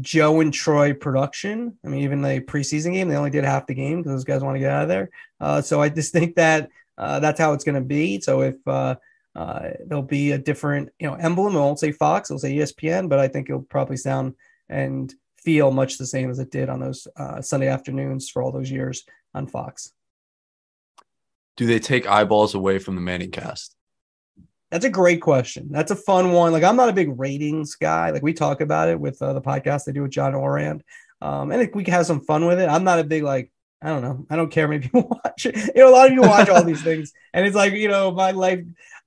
Joe 0.00 0.40
and 0.40 0.52
Troy 0.52 0.92
production. 0.92 1.78
I 1.84 1.88
mean, 1.88 2.02
even 2.02 2.20
the 2.20 2.40
preseason 2.40 2.92
game, 2.92 3.08
they 3.08 3.16
only 3.16 3.30
did 3.30 3.44
half 3.44 3.66
the 3.66 3.74
game 3.74 3.98
because 3.98 4.12
those 4.12 4.24
guys 4.24 4.42
want 4.42 4.56
to 4.56 4.60
get 4.60 4.70
out 4.70 4.82
of 4.82 4.88
there. 4.88 5.10
Uh, 5.40 5.62
so 5.62 5.80
I 5.80 5.88
just 5.88 6.12
think 6.12 6.34
that 6.36 6.68
uh, 6.98 7.20
that's 7.20 7.40
how 7.40 7.52
it's 7.52 7.64
going 7.64 7.76
to 7.76 7.80
be. 7.80 8.20
So 8.20 8.42
if 8.42 8.56
uh, 8.66 8.96
uh, 9.34 9.70
there'll 9.86 10.02
be 10.02 10.32
a 10.32 10.38
different, 10.38 10.90
you 10.98 11.06
know, 11.06 11.14
emblem, 11.14 11.54
it 11.54 11.60
won't 11.60 11.78
say 11.78 11.92
Fox, 11.92 12.30
it'll 12.30 12.38
say 12.38 12.56
ESPN, 12.56 13.08
but 13.08 13.18
I 13.18 13.28
think 13.28 13.48
it'll 13.48 13.62
probably 13.62 13.96
sound 13.96 14.34
and 14.68 15.14
feel 15.46 15.70
much 15.70 15.96
the 15.96 16.06
same 16.06 16.28
as 16.28 16.40
it 16.40 16.50
did 16.50 16.68
on 16.68 16.80
those 16.80 17.06
uh, 17.16 17.40
Sunday 17.40 17.68
afternoons 17.68 18.28
for 18.28 18.42
all 18.42 18.50
those 18.50 18.68
years 18.68 19.04
on 19.32 19.46
Fox. 19.46 19.92
Do 21.56 21.66
they 21.66 21.78
take 21.78 22.04
eyeballs 22.08 22.56
away 22.56 22.80
from 22.80 22.96
the 22.96 23.00
Manning 23.00 23.30
cast? 23.30 23.76
That's 24.72 24.84
a 24.84 24.90
great 24.90 25.22
question. 25.22 25.68
That's 25.70 25.92
a 25.92 25.96
fun 25.96 26.32
one. 26.32 26.50
Like 26.50 26.64
I'm 26.64 26.74
not 26.74 26.88
a 26.88 26.92
big 26.92 27.16
ratings 27.16 27.76
guy. 27.76 28.10
Like 28.10 28.24
we 28.24 28.32
talk 28.32 28.60
about 28.60 28.88
it 28.88 28.98
with 28.98 29.22
uh, 29.22 29.34
the 29.34 29.40
podcast 29.40 29.84
they 29.84 29.92
do 29.92 30.02
with 30.02 30.10
John 30.10 30.34
Ourand, 30.34 30.82
um, 31.22 31.52
and 31.52 31.70
we 31.72 31.84
can 31.84 31.94
have 31.94 32.06
some 32.06 32.20
fun 32.20 32.44
with 32.44 32.58
it. 32.58 32.68
I'm 32.68 32.82
not 32.82 32.98
a 32.98 33.04
big 33.04 33.22
like 33.22 33.52
I 33.80 33.90
don't 33.90 34.02
know. 34.02 34.26
I 34.28 34.34
don't 34.34 34.50
care 34.50 34.66
many 34.66 34.80
people 34.82 35.20
watch 35.24 35.46
it. 35.46 35.54
You 35.76 35.82
know, 35.82 35.90
a 35.90 35.94
lot 35.94 36.08
of 36.08 36.12
you 36.12 36.22
watch 36.22 36.48
all 36.48 36.64
these 36.64 36.82
things, 36.82 37.12
and 37.32 37.46
it's 37.46 37.54
like 37.54 37.72
you 37.72 37.88
know 37.88 38.10
my 38.10 38.32
life. 38.32 38.64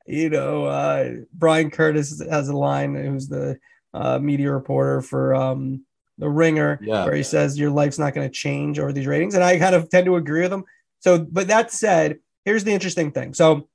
You 0.07 0.29
know, 0.29 0.63
uh, 0.63 1.11
Bryan 1.33 1.69
Curtis 1.69 2.23
has 2.31 2.47
a 2.47 2.57
line. 2.57 2.95
Who's 2.95 3.27
the 3.27 3.59
uh, 3.93 4.19
media 4.19 4.51
reporter 4.51 5.01
for 5.01 5.35
um, 5.35 5.83
the 6.19 6.29
Ringer, 6.29 6.79
Yeah. 6.81 7.05
where 7.05 7.15
he 7.15 7.23
says 7.23 7.57
your 7.57 7.71
life's 7.71 7.97
not 7.97 8.13
going 8.13 8.27
to 8.27 8.33
change 8.33 8.77
over 8.77 8.93
these 8.93 9.07
ratings, 9.07 9.33
and 9.33 9.43
I 9.43 9.57
kind 9.57 9.73
of 9.73 9.89
tend 9.89 10.05
to 10.05 10.17
agree 10.17 10.41
with 10.41 10.53
him. 10.53 10.65
So, 10.99 11.17
but 11.17 11.47
that 11.47 11.71
said, 11.71 12.19
here's 12.45 12.63
the 12.63 12.73
interesting 12.73 13.11
thing. 13.11 13.33
So, 13.33 13.67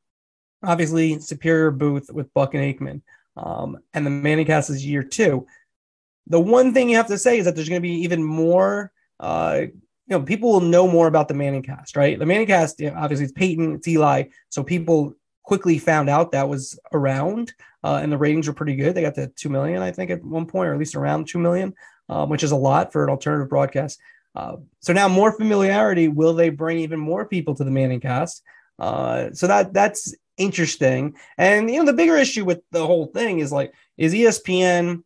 obviously, 0.63 1.19
superior 1.21 1.71
booth 1.71 2.11
with 2.13 2.33
Buck 2.35 2.55
and 2.55 2.63
Aikman, 2.63 3.01
um, 3.37 3.79
and 3.93 4.07
the 4.07 4.11
Manning 4.11 4.47
cast 4.47 4.71
is 4.71 4.87
year 4.87 5.03
two. 5.03 5.47
The 6.29 6.41
one 6.41 6.73
thing 6.73 6.89
you 6.89 6.97
have 6.97 7.09
to 7.09 7.19
say 7.19 7.39
is 7.39 7.45
that 7.47 7.55
there's 7.55 7.69
going 7.69 7.83
to 7.83 7.89
be 7.89 8.03
even 8.03 8.23
more. 8.23 8.93
Uh, 9.19 9.63
you 10.07 10.19
know, 10.19 10.23
people 10.23 10.53
will 10.53 10.61
know 10.61 10.87
more 10.87 11.07
about 11.07 11.29
the 11.29 11.35
Manning 11.35 11.63
cast, 11.63 11.97
right? 11.97 12.19
The 12.19 12.27
Manning 12.27 12.47
cast, 12.47 12.79
you 12.79 12.91
know, 12.91 12.97
obviously, 12.99 13.25
it's 13.25 13.33
Peyton, 13.33 13.75
it's 13.77 13.89
Eli, 13.89 14.25
so 14.51 14.63
people 14.63 15.15
quickly 15.43 15.79
found 15.79 16.09
out 16.09 16.33
that 16.33 16.49
was 16.49 16.79
around, 16.93 17.53
uh, 17.83 18.01
and 18.03 18.11
the 18.11 18.19
ratings 18.19 18.47
were 18.47 18.55
pretty 18.55 18.77
good. 18.77 18.95
They 18.95 19.03
got 19.03 19.15
to 19.17 19.29
two 19.29 19.51
million, 19.51 19.83
I 19.83 19.93
think, 19.93 20.11
at 20.11 20.25
one 20.25 20.47
point, 20.47 20.69
or 20.69 20.73
at 20.73 20.79
least 20.79 20.95
around 20.95 21.29
two 21.29 21.39
million, 21.39 21.75
um, 22.09 22.29
which 22.29 22.43
is 22.43 22.51
a 22.51 22.57
lot 22.57 22.93
for 22.93 23.05
an 23.05 23.11
alternative 23.11 23.49
broadcast. 23.49 24.01
Uh, 24.35 24.57
so 24.81 24.93
now 24.93 25.09
more 25.09 25.33
familiarity. 25.33 26.09
Will 26.09 26.35
they 26.35 26.51
bring 26.51 26.79
even 26.79 26.99
more 26.99 27.25
people 27.25 27.55
to 27.55 27.65
the 27.65 27.71
Manning 27.71 28.01
cast? 28.01 28.43
Uh, 28.79 29.31
so 29.33 29.47
that 29.47 29.73
that's 29.73 30.15
interesting. 30.37 31.15
And 31.39 31.71
you 31.71 31.79
know, 31.79 31.87
the 31.87 31.93
bigger 31.93 32.17
issue 32.17 32.45
with 32.45 32.61
the 32.71 32.87
whole 32.87 33.07
thing 33.07 33.39
is 33.39 33.53
like, 33.53 33.73
is 33.97 34.13
ESPN 34.13 35.03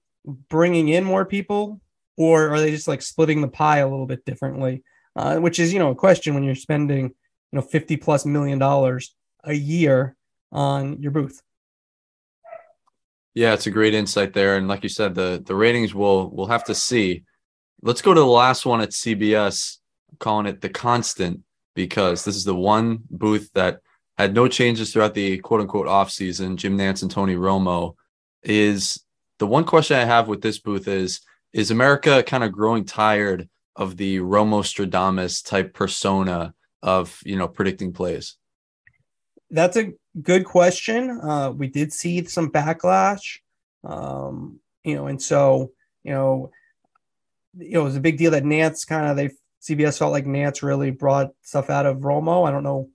bringing 0.48 0.88
in 0.88 1.04
more 1.04 1.24
people, 1.24 1.80
or 2.16 2.48
are 2.48 2.60
they 2.60 2.70
just 2.70 2.88
like 2.88 3.02
splitting 3.02 3.40
the 3.40 3.48
pie 3.48 3.78
a 3.78 3.88
little 3.88 4.06
bit 4.06 4.24
differently? 4.24 4.82
Uh, 5.14 5.38
which 5.38 5.58
is 5.58 5.72
you 5.72 5.78
know 5.78 5.90
a 5.90 5.96
question 5.96 6.34
when 6.34 6.44
you're 6.44 6.54
spending 6.54 7.04
you 7.06 7.56
know 7.56 7.62
fifty 7.62 7.96
plus 7.96 8.24
million 8.24 8.58
dollars 8.58 9.14
a 9.44 9.52
year 9.52 10.16
on 10.52 11.02
your 11.02 11.12
booth. 11.12 11.42
Yeah, 13.38 13.54
it's 13.54 13.68
a 13.68 13.70
great 13.70 13.94
insight 13.94 14.32
there, 14.32 14.56
and 14.56 14.66
like 14.66 14.82
you 14.82 14.88
said, 14.88 15.14
the 15.14 15.40
the 15.46 15.54
ratings 15.54 15.94
will 15.94 16.28
we'll 16.28 16.48
have 16.48 16.64
to 16.64 16.74
see. 16.74 17.22
Let's 17.82 18.02
go 18.02 18.12
to 18.12 18.18
the 18.18 18.26
last 18.26 18.66
one 18.66 18.80
at 18.80 18.90
CBS, 18.90 19.76
calling 20.18 20.46
it 20.46 20.60
the 20.60 20.68
constant 20.68 21.42
because 21.76 22.24
this 22.24 22.34
is 22.34 22.42
the 22.42 22.56
one 22.56 22.98
booth 23.08 23.48
that 23.54 23.78
had 24.16 24.34
no 24.34 24.48
changes 24.48 24.92
throughout 24.92 25.14
the 25.14 25.38
quote 25.38 25.60
unquote 25.60 25.86
off 25.86 26.10
season. 26.10 26.56
Jim 26.56 26.76
Nantz 26.76 27.02
and 27.02 27.12
Tony 27.12 27.36
Romo 27.36 27.94
is 28.42 29.04
the 29.38 29.46
one 29.46 29.62
question 29.62 29.96
I 29.96 30.04
have 30.04 30.26
with 30.26 30.42
this 30.42 30.58
booth 30.58 30.88
is 30.88 31.20
is 31.52 31.70
America 31.70 32.24
kind 32.24 32.42
of 32.42 32.50
growing 32.50 32.84
tired 32.84 33.48
of 33.76 33.96
the 33.96 34.18
Romo 34.18 34.64
Stradamus 34.64 35.48
type 35.48 35.74
persona 35.74 36.54
of 36.82 37.16
you 37.24 37.36
know 37.36 37.46
predicting 37.46 37.92
plays? 37.92 38.37
That's 39.50 39.76
a 39.76 39.92
good 40.20 40.44
question. 40.44 41.20
Uh, 41.22 41.52
we 41.52 41.68
did 41.68 41.92
see 41.92 42.24
some 42.24 42.50
backlash, 42.50 43.38
um, 43.84 44.60
you 44.84 44.94
know, 44.94 45.06
and 45.06 45.20
so 45.20 45.72
you 46.04 46.12
know, 46.12 46.50
you 47.56 47.72
know, 47.72 47.80
it 47.82 47.84
was 47.84 47.96
a 47.96 48.00
big 48.00 48.18
deal 48.18 48.30
that 48.30 48.44
Nantz 48.44 48.86
kind 48.86 49.06
of 49.06 49.16
they 49.16 49.30
CBS 49.62 49.98
felt 49.98 50.12
like 50.12 50.24
Nantz 50.24 50.62
really 50.62 50.90
brought 50.90 51.32
stuff 51.42 51.70
out 51.70 51.86
of 51.86 51.98
Romo. 51.98 52.46
I 52.46 52.50
don't 52.50 52.62
know, 52.62 52.88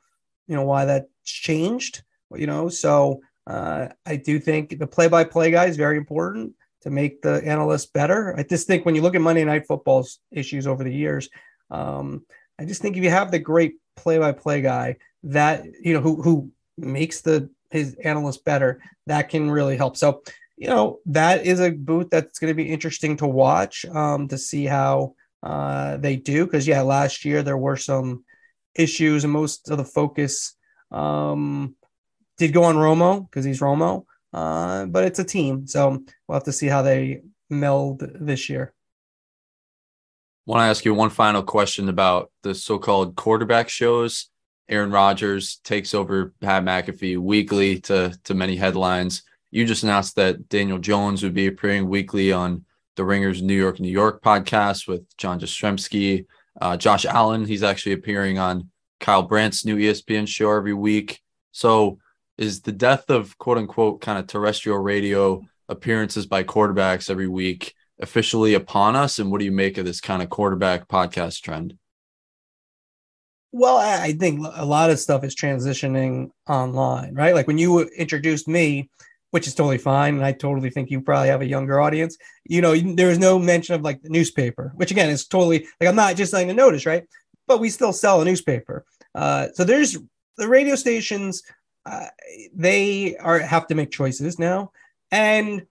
you 0.48 0.56
know, 0.56 0.64
why 0.64 0.86
that's 0.86 1.08
changed, 1.24 2.04
you 2.36 2.48
know. 2.48 2.70
So 2.70 3.22
uh, 3.46 3.90
I 4.06 4.16
do 4.16 4.40
think 4.40 4.80
the 4.80 4.88
play-by-play 4.88 5.52
guy 5.52 5.66
is 5.66 5.78
very 5.78 5.98
important 5.98 6.54
to 6.82 6.90
make 6.90 7.22
the 7.22 7.46
analysts 7.46 7.86
better. 7.86 8.36
I 8.38 8.44
just 8.44 8.68
think 8.68 8.86
when 8.86 8.96
you 8.96 9.02
look 9.02 9.16
at 9.16 9.22
Monday 9.22 9.44
Night 9.44 9.68
Football's 9.68 10.20
issues 10.32 10.68
over 10.68 10.84
the 10.84 10.94
years, 10.94 11.30
um, 11.70 12.26
I 12.60 12.66
just 12.66 12.82
think 12.82 12.98
if 12.98 13.04
you 13.04 13.10
have 13.10 13.32
the 13.32 13.40
great 13.40 13.76
play-by-play 13.96 14.62
guy 14.62 14.98
that 15.24 15.66
you 15.82 15.94
know 15.94 16.02
who 16.02 16.22
who 16.22 16.52
makes 16.78 17.22
the 17.22 17.50
his 17.72 17.96
analyst 18.04 18.46
better, 18.46 18.82
that 19.08 19.30
can 19.30 19.50
really 19.50 19.78
help. 19.78 19.98
So 19.98 20.24
you 20.58 20.68
know 20.68 21.00
that 21.08 21.46
is 21.46 21.60
a 21.60 21.72
boot 21.72 22.10
that's 22.12 22.40
going 22.40 22.52
to 22.52 22.56
be 22.56 22.70
interesting 22.70 23.18
to 23.18 23.28
watch 23.28 23.86
um, 23.86 24.28
to 24.28 24.38
see 24.38 24.66
how 24.66 25.16
uh, 25.42 25.98
they 25.98 26.16
do 26.16 26.46
because 26.46 26.68
yeah, 26.68 26.82
last 26.82 27.26
year 27.26 27.44
there 27.44 27.58
were 27.58 27.78
some 27.78 28.24
issues 28.76 29.24
and 29.24 29.34
most 29.34 29.70
of 29.70 29.78
the 29.78 29.86
focus 29.86 30.56
um, 30.92 31.76
did 32.38 32.54
go 32.54 32.64
on 32.64 32.76
Romo 32.76 33.30
because 33.30 33.46
he's 33.46 33.60
Romo, 33.60 34.06
uh, 34.32 34.86
but 34.86 35.04
it's 35.04 35.20
a 35.20 35.24
team, 35.24 35.68
so 35.68 36.04
we'll 36.28 36.36
have 36.36 36.44
to 36.46 36.52
see 36.52 36.68
how 36.68 36.82
they 36.82 37.22
meld 37.50 38.00
this 38.00 38.50
year. 38.50 38.74
Want 40.46 40.60
to 40.60 40.66
ask 40.66 40.84
you 40.84 40.94
one 40.94 41.10
final 41.10 41.44
question 41.44 41.88
about 41.88 42.32
the 42.42 42.54
so-called 42.54 43.16
quarterback 43.16 43.70
shows. 43.70 44.30
Aaron 44.70 44.92
Rodgers 44.92 45.58
takes 45.64 45.94
over 45.94 46.34
Pat 46.42 46.64
McAfee 46.64 47.18
weekly 47.18 47.80
to 47.82 48.18
to 48.24 48.34
many 48.34 48.56
headlines. 48.56 49.24
You 49.52 49.66
just 49.66 49.84
announced 49.84 50.16
that 50.16 50.50
Daniel 50.50 50.80
Jones 50.80 51.22
would 51.24 51.34
be 51.34 51.48
appearing 51.48 51.88
weekly 51.88 52.32
on 52.32 52.66
the 52.96 53.04
Ringers 53.04 53.42
New 53.42 53.56
York 53.56 53.80
New 53.80 53.92
York 53.92 54.22
podcast 54.24 54.88
with 54.88 55.06
John 55.18 55.40
Jastremski. 55.40 56.26
Uh, 56.62 56.78
Josh 56.78 57.06
Allen, 57.06 57.46
he's 57.46 57.64
actually 57.64 57.94
appearing 57.94 58.38
on 58.38 58.70
Kyle 59.00 59.24
Brandt's 59.24 59.66
new 59.66 59.78
ESPN 59.78 60.28
show 60.28 60.52
every 60.52 60.74
week. 60.74 61.20
So, 61.52 62.00
is 62.38 62.62
the 62.62 62.72
death 62.72 63.10
of 63.10 63.38
quote 63.38 63.58
unquote 63.58 64.02
kind 64.02 64.18
of 64.18 64.28
terrestrial 64.28 64.80
radio 64.80 65.42
appearances 65.70 66.26
by 66.26 66.44
quarterbacks 66.44 67.10
every 67.10 67.28
week 67.28 67.74
officially 68.00 68.54
upon 68.54 68.96
us? 68.96 69.20
And 69.20 69.32
what 69.32 69.40
do 69.40 69.46
you 69.46 69.52
make 69.52 69.78
of 69.78 69.86
this 69.86 70.02
kind 70.02 70.22
of 70.22 70.30
quarterback 70.30 70.88
podcast 70.88 71.42
trend? 71.42 71.78
Well, 73.56 73.78
I 73.78 74.14
think 74.14 74.44
a 74.56 74.66
lot 74.66 74.90
of 74.90 75.00
stuff 75.00 75.24
is 75.24 75.36
transitioning 75.36 76.32
online, 76.50 77.14
right? 77.14 77.36
Like 77.36 77.46
when 77.46 77.60
you 77.60 77.82
introduced 77.82 78.48
me, 78.48 78.90
which 79.30 79.46
is 79.46 79.54
totally 79.54 79.78
fine, 79.78 80.16
and 80.16 80.26
I 80.26 80.32
totally 80.32 80.72
think 80.72 80.90
you 80.90 81.02
probably 81.02 81.28
have 81.28 81.42
a 81.42 81.46
younger 81.46 81.80
audience. 81.80 82.18
You 82.46 82.62
know, 82.62 82.76
there 82.76 83.10
was 83.10 83.20
no 83.20 83.38
mention 83.38 83.76
of 83.76 83.84
like 83.84 84.02
the 84.02 84.10
newspaper, 84.10 84.74
which 84.76 84.90
again 84.90 85.12
is 85.12 85.28
totally 85.28 85.68
like 85.80 85.88
I'm 85.88 85.96
not 85.96 86.16
just 86.16 86.32
saying 86.32 86.48
to 86.48 86.54
notice, 86.56 86.88
right? 86.88 87.04
But 87.46 87.60
we 87.60 87.70
still 87.70 87.94
sell 87.94 88.22
a 88.22 88.26
newspaper. 88.26 88.86
Uh, 89.14 89.50
so 89.54 89.64
there's 89.64 90.00
the 90.38 90.48
radio 90.48 90.74
stations. 90.74 91.44
Uh, 91.86 92.08
they 92.56 93.16
are 93.18 93.38
have 93.38 93.68
to 93.68 93.76
make 93.76 93.92
choices 93.92 94.40
now, 94.40 94.72
and 95.12 95.68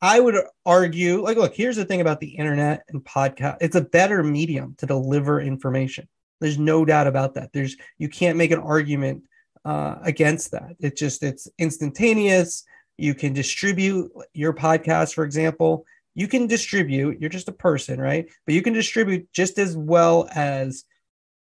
I 0.00 0.20
would 0.20 0.36
argue, 0.64 1.20
like, 1.20 1.36
look, 1.36 1.54
here's 1.54 1.76
the 1.76 1.84
thing 1.84 2.00
about 2.00 2.20
the 2.20 2.30
internet 2.30 2.84
and 2.88 3.04
podcast: 3.04 3.58
it's 3.60 3.76
a 3.76 3.82
better 3.82 4.22
medium 4.22 4.74
to 4.78 4.86
deliver 4.86 5.38
information. 5.38 6.08
There's 6.40 6.58
no 6.58 6.84
doubt 6.84 7.06
about 7.06 7.34
that. 7.34 7.52
There's 7.52 7.76
you 7.98 8.08
can't 8.08 8.38
make 8.38 8.50
an 8.50 8.58
argument 8.58 9.24
uh, 9.64 9.96
against 10.02 10.52
that. 10.52 10.76
It 10.80 10.96
just 10.96 11.22
it's 11.22 11.48
instantaneous. 11.58 12.64
You 12.96 13.14
can 13.14 13.32
distribute 13.32 14.10
your 14.34 14.52
podcast, 14.52 15.14
for 15.14 15.24
example. 15.24 15.86
You 16.14 16.28
can 16.28 16.46
distribute. 16.46 17.20
You're 17.20 17.30
just 17.30 17.48
a 17.48 17.52
person, 17.52 18.00
right? 18.00 18.28
But 18.46 18.54
you 18.54 18.62
can 18.62 18.72
distribute 18.72 19.32
just 19.32 19.58
as 19.58 19.76
well 19.76 20.28
as 20.34 20.84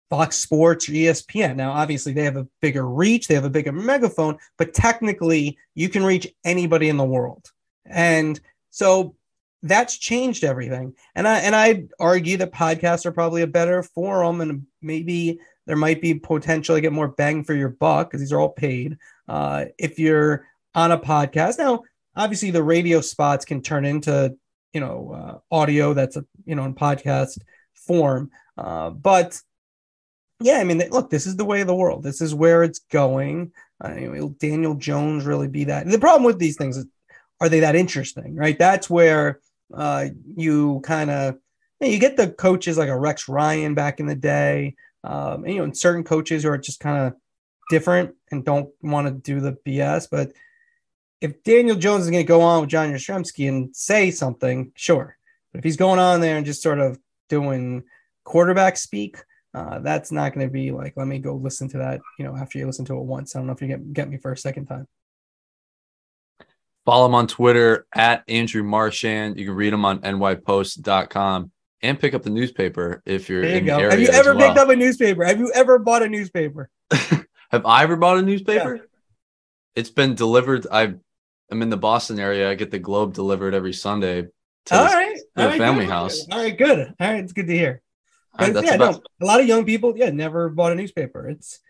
Fox 0.09 0.37
Sports 0.37 0.87
or 0.87 0.91
ESPN. 0.91 1.55
Now, 1.55 1.71
obviously, 1.71 2.13
they 2.13 2.23
have 2.23 2.37
a 2.37 2.47
bigger 2.61 2.87
reach. 2.87 3.27
They 3.27 3.35
have 3.35 3.45
a 3.45 3.49
bigger 3.49 3.71
megaphone, 3.71 4.37
but 4.57 4.73
technically, 4.73 5.57
you 5.73 5.89
can 5.89 6.03
reach 6.03 6.27
anybody 6.43 6.89
in 6.89 6.97
the 6.97 7.05
world. 7.05 7.49
And 7.85 8.39
so 8.69 9.15
that's 9.63 9.97
changed 9.97 10.43
everything. 10.43 10.95
And 11.15 11.27
I 11.27 11.39
and 11.39 11.55
I 11.55 11.85
argue 11.99 12.37
that 12.37 12.53
podcasts 12.53 13.05
are 13.05 13.11
probably 13.11 13.41
a 13.41 13.47
better 13.47 13.83
forum, 13.83 14.41
and 14.41 14.65
maybe 14.81 15.39
there 15.67 15.75
might 15.75 16.01
be 16.01 16.15
potential 16.15 16.75
to 16.75 16.81
get 16.81 16.93
more 16.93 17.09
bang 17.09 17.43
for 17.43 17.53
your 17.53 17.69
buck 17.69 18.09
because 18.09 18.19
these 18.19 18.33
are 18.33 18.39
all 18.39 18.49
paid. 18.49 18.97
Uh, 19.27 19.65
if 19.77 19.99
you're 19.99 20.47
on 20.73 20.91
a 20.91 20.97
podcast 20.97 21.57
now, 21.57 21.83
obviously 22.15 22.51
the 22.51 22.63
radio 22.63 23.01
spots 23.01 23.45
can 23.45 23.61
turn 23.61 23.85
into 23.85 24.35
you 24.73 24.81
know 24.81 25.11
uh, 25.51 25.55
audio 25.55 25.93
that's 25.93 26.17
a 26.17 26.25
you 26.45 26.55
know 26.55 26.65
in 26.65 26.73
podcast 26.73 27.37
form, 27.73 28.31
uh, 28.57 28.89
but 28.89 29.39
yeah, 30.39 30.57
I 30.57 30.63
mean, 30.63 30.81
look, 30.89 31.11
this 31.11 31.27
is 31.27 31.35
the 31.35 31.45
way 31.45 31.61
of 31.61 31.67
the 31.67 31.75
world. 31.75 32.01
This 32.01 32.19
is 32.19 32.33
where 32.33 32.63
it's 32.63 32.79
going. 32.79 33.51
You 33.83 34.07
know, 34.07 34.11
will 34.11 34.29
Daniel 34.29 34.73
Jones 34.75 35.25
really 35.25 35.47
be 35.47 35.65
that? 35.65 35.87
The 35.87 35.99
problem 35.99 36.23
with 36.23 36.39
these 36.39 36.57
things 36.57 36.77
is, 36.77 36.87
are 37.39 37.49
they 37.49 37.59
that 37.61 37.75
interesting, 37.75 38.35
right? 38.35 38.57
That's 38.57 38.89
where 38.89 39.39
uh, 39.73 40.07
you 40.35 40.81
kind 40.83 41.09
of 41.09 41.35
you, 41.79 41.87
know, 41.87 41.93
you 41.93 41.99
get 41.99 42.17
the 42.17 42.31
coaches 42.31 42.77
like 42.77 42.89
a 42.89 42.97
Rex 42.97 43.27
Ryan 43.27 43.73
back 43.73 43.99
in 43.99 44.05
the 44.05 44.15
day, 44.15 44.75
um, 45.03 45.43
and 45.43 45.53
you 45.53 45.57
know, 45.59 45.63
and 45.65 45.77
certain 45.77 46.03
coaches 46.03 46.43
who 46.43 46.49
are 46.49 46.57
just 46.57 46.79
kind 46.79 47.07
of 47.07 47.13
different 47.69 48.13
and 48.31 48.45
don't 48.45 48.69
want 48.81 49.07
to 49.07 49.13
do 49.13 49.39
the 49.39 49.57
BS. 49.65 50.07
But 50.11 50.33
if 51.21 51.43
Daniel 51.43 51.75
Jones 51.75 52.03
is 52.03 52.09
going 52.09 52.23
to 52.23 52.27
go 52.27 52.41
on 52.41 52.61
with 52.61 52.69
John 52.69 52.91
Jastremski 52.91 53.47
and 53.47 53.75
say 53.75 54.11
something, 54.11 54.71
sure. 54.75 55.17
But 55.51 55.59
if 55.59 55.63
he's 55.63 55.77
going 55.77 55.99
on 55.99 56.19
there 56.19 56.37
and 56.37 56.45
just 56.45 56.63
sort 56.63 56.79
of 56.79 56.99
doing 57.29 57.83
quarterback 58.23 58.77
speak, 58.77 59.17
uh, 59.53 59.79
that's 59.79 60.11
not 60.11 60.33
going 60.33 60.47
to 60.47 60.51
be 60.51 60.71
like, 60.71 60.93
let 60.95 61.07
me 61.07 61.19
go 61.19 61.35
listen 61.35 61.67
to 61.69 61.77
that, 61.77 62.01
you 62.17 62.25
know, 62.25 62.35
after 62.35 62.57
you 62.57 62.65
listen 62.65 62.85
to 62.85 62.97
it 62.97 63.03
once. 63.03 63.35
I 63.35 63.39
don't 63.39 63.47
know 63.47 63.53
if 63.53 63.61
you 63.61 63.67
get, 63.67 63.93
get 63.93 64.09
me 64.09 64.17
for 64.17 64.31
a 64.31 64.37
second 64.37 64.65
time. 64.65 64.87
Follow 66.91 67.05
him 67.05 67.15
on 67.15 67.25
Twitter 67.25 67.87
at 67.95 68.21
Andrew 68.27 68.63
Marchand. 68.63 69.39
You 69.39 69.45
can 69.45 69.55
read 69.55 69.71
him 69.71 69.85
on 69.85 69.99
nypost.com 69.99 71.49
and 71.81 71.97
pick 71.97 72.13
up 72.13 72.21
the 72.21 72.29
newspaper 72.29 73.01
if 73.05 73.29
you're 73.29 73.43
There 73.43 73.51
you 73.51 73.57
in 73.59 73.65
go. 73.65 73.77
the 73.77 73.81
area. 73.83 73.91
Have 73.91 74.01
you 74.01 74.09
ever 74.09 74.35
well. 74.35 74.49
picked 74.49 74.59
up 74.59 74.67
a 74.67 74.75
newspaper? 74.75 75.23
Have 75.23 75.39
you 75.39 75.49
ever 75.55 75.79
bought 75.79 76.03
a 76.03 76.09
newspaper? 76.09 76.69
Have 76.91 77.65
I 77.65 77.83
ever 77.83 77.95
bought 77.95 78.17
a 78.17 78.21
newspaper? 78.21 78.89
It's 79.73 79.89
been 79.89 80.15
delivered. 80.15 80.67
I 80.69 80.95
am 81.49 81.61
in 81.61 81.69
the 81.69 81.77
Boston 81.77 82.19
area. 82.19 82.51
I 82.51 82.55
get 82.55 82.71
the 82.71 82.79
Globe 82.79 83.13
delivered 83.13 83.53
every 83.53 83.71
Sunday 83.71 84.23
to 84.65 84.75
All 84.75 84.83
the- 84.89 84.93
right. 84.93 85.17
the 85.37 85.43
All 85.43 85.47
right, 85.47 85.57
family 85.57 85.85
good. 85.85 85.91
house. 85.93 86.27
All 86.29 86.39
right, 86.39 86.57
good. 86.57 86.93
All 86.99 87.07
right, 87.13 87.23
it's 87.23 87.31
good 87.31 87.47
to 87.47 87.53
hear. 87.53 87.81
Right, 88.37 88.53
yeah, 88.53 88.73
about 88.73 88.95
no, 88.95 89.01
a 89.21 89.25
lot 89.25 89.39
of 89.39 89.47
young 89.47 89.63
people, 89.63 89.93
yeah, 89.95 90.09
never 90.09 90.49
bought 90.49 90.73
a 90.73 90.75
newspaper. 90.75 91.29
It's 91.29 91.61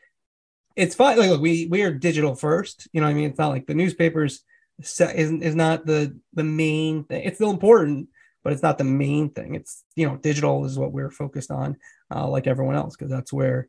it's 0.76 0.96
fine. 0.96 1.20
Like, 1.20 1.30
look, 1.30 1.42
we 1.42 1.68
we 1.68 1.84
are 1.84 1.94
digital 1.94 2.34
first. 2.34 2.88
You 2.92 3.02
know, 3.02 3.06
what 3.06 3.12
I 3.12 3.14
mean, 3.14 3.30
it's 3.30 3.38
not 3.38 3.50
like 3.50 3.68
the 3.68 3.76
newspapers 3.76 4.44
se- 4.84 5.16
is 5.16 5.32
is 5.32 5.56
not 5.56 5.86
the 5.86 6.18
the 6.34 6.44
main 6.44 7.04
thing. 7.04 7.24
It's 7.24 7.38
still 7.38 7.52
important, 7.52 8.10
but 8.44 8.54
it's 8.54 8.64
not 8.64 8.78
the 8.78 8.84
main 8.84 9.30
thing. 9.30 9.56
It's 9.56 9.84
you 9.96 10.08
know, 10.08 10.18
digital 10.18 10.66
is 10.66 10.78
what 10.78 10.92
we're 10.92 11.12
focused 11.12 11.52
on, 11.52 11.78
uh, 12.14 12.28
like 12.28 12.48
everyone 12.48 12.76
else, 12.76 12.96
because 12.96 13.12
that's 13.12 13.34
where 13.34 13.68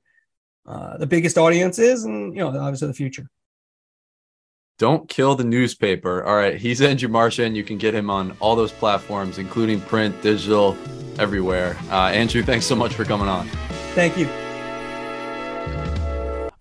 uh, 0.67 0.97
the 0.99 1.07
biggest 1.07 1.39
audience 1.39 1.79
is, 1.79 2.05
and 2.05 2.35
you 2.35 2.41
know, 2.41 2.49
obviously 2.49 2.89
the 2.89 2.95
future. 2.95 3.29
Don't 4.79 5.09
kill 5.09 5.37
the 5.37 5.45
newspaper. 5.45 6.25
All 6.25 6.35
right. 6.35 6.57
He's 6.57 6.81
Andrew 6.81 7.09
Marchand. 7.09 7.57
You 7.57 7.63
can 7.63 7.79
get 7.79 7.95
him 7.95 8.11
on 8.11 8.37
all 8.41 8.57
those 8.57 8.73
platforms, 8.73 9.39
including 9.39 9.81
print, 9.83 10.21
digital, 10.23 10.77
everywhere. 11.19 11.77
Uh, 11.89 12.07
Andrew, 12.07 12.43
thanks 12.43 12.67
so 12.67 12.75
much 12.75 12.95
for 12.95 13.05
coming 13.05 13.29
on. 13.29 13.47
Thank 13.95 14.17
you. 14.17 14.27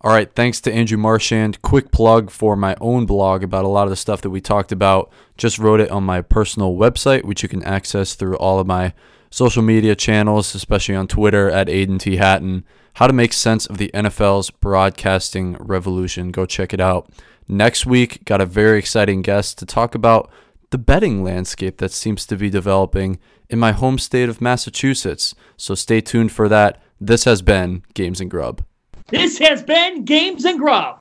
All 0.04 0.10
right, 0.10 0.34
thanks 0.34 0.60
to 0.62 0.72
Andrew 0.72 0.98
Marchand. 0.98 1.62
Quick 1.62 1.92
plug 1.92 2.28
for 2.28 2.56
my 2.56 2.74
own 2.80 3.06
blog 3.06 3.44
about 3.44 3.64
a 3.64 3.68
lot 3.68 3.84
of 3.84 3.90
the 3.90 3.96
stuff 3.96 4.20
that 4.22 4.30
we 4.30 4.40
talked 4.40 4.72
about. 4.72 5.12
Just 5.38 5.60
wrote 5.60 5.78
it 5.78 5.92
on 5.92 6.02
my 6.02 6.22
personal 6.22 6.74
website, 6.74 7.22
which 7.22 7.44
you 7.44 7.48
can 7.48 7.62
access 7.62 8.16
through 8.16 8.36
all 8.38 8.58
of 8.58 8.66
my 8.66 8.94
social 9.30 9.62
media 9.62 9.94
channels, 9.94 10.56
especially 10.56 10.96
on 10.96 11.06
Twitter 11.06 11.48
at 11.48 11.68
Aidan 11.68 11.98
T. 11.98 12.16
Hatton. 12.16 12.64
How 12.94 13.06
to 13.06 13.12
make 13.12 13.32
sense 13.32 13.64
of 13.66 13.78
the 13.78 13.92
NFL's 13.94 14.50
broadcasting 14.50 15.56
revolution. 15.60 16.32
Go 16.32 16.46
check 16.46 16.74
it 16.74 16.80
out. 16.80 17.08
Next 17.46 17.86
week, 17.86 18.24
got 18.24 18.40
a 18.40 18.46
very 18.46 18.80
exciting 18.80 19.22
guest 19.22 19.56
to 19.58 19.66
talk 19.66 19.94
about 19.94 20.28
the 20.70 20.78
betting 20.78 21.22
landscape 21.22 21.76
that 21.76 21.92
seems 21.92 22.26
to 22.26 22.36
be 22.36 22.50
developing 22.50 23.20
in 23.48 23.60
my 23.60 23.70
home 23.70 23.98
state 23.98 24.28
of 24.28 24.40
Massachusetts. 24.40 25.36
So 25.56 25.76
stay 25.76 26.00
tuned 26.00 26.32
for 26.32 26.48
that. 26.48 26.82
This 27.00 27.22
has 27.22 27.40
been 27.40 27.84
Games 27.94 28.20
and 28.20 28.28
Grub. 28.28 28.64
This 29.08 29.38
has 29.38 29.62
been 29.62 30.04
Games 30.04 30.44
and 30.44 30.58
Grub. 30.58 30.90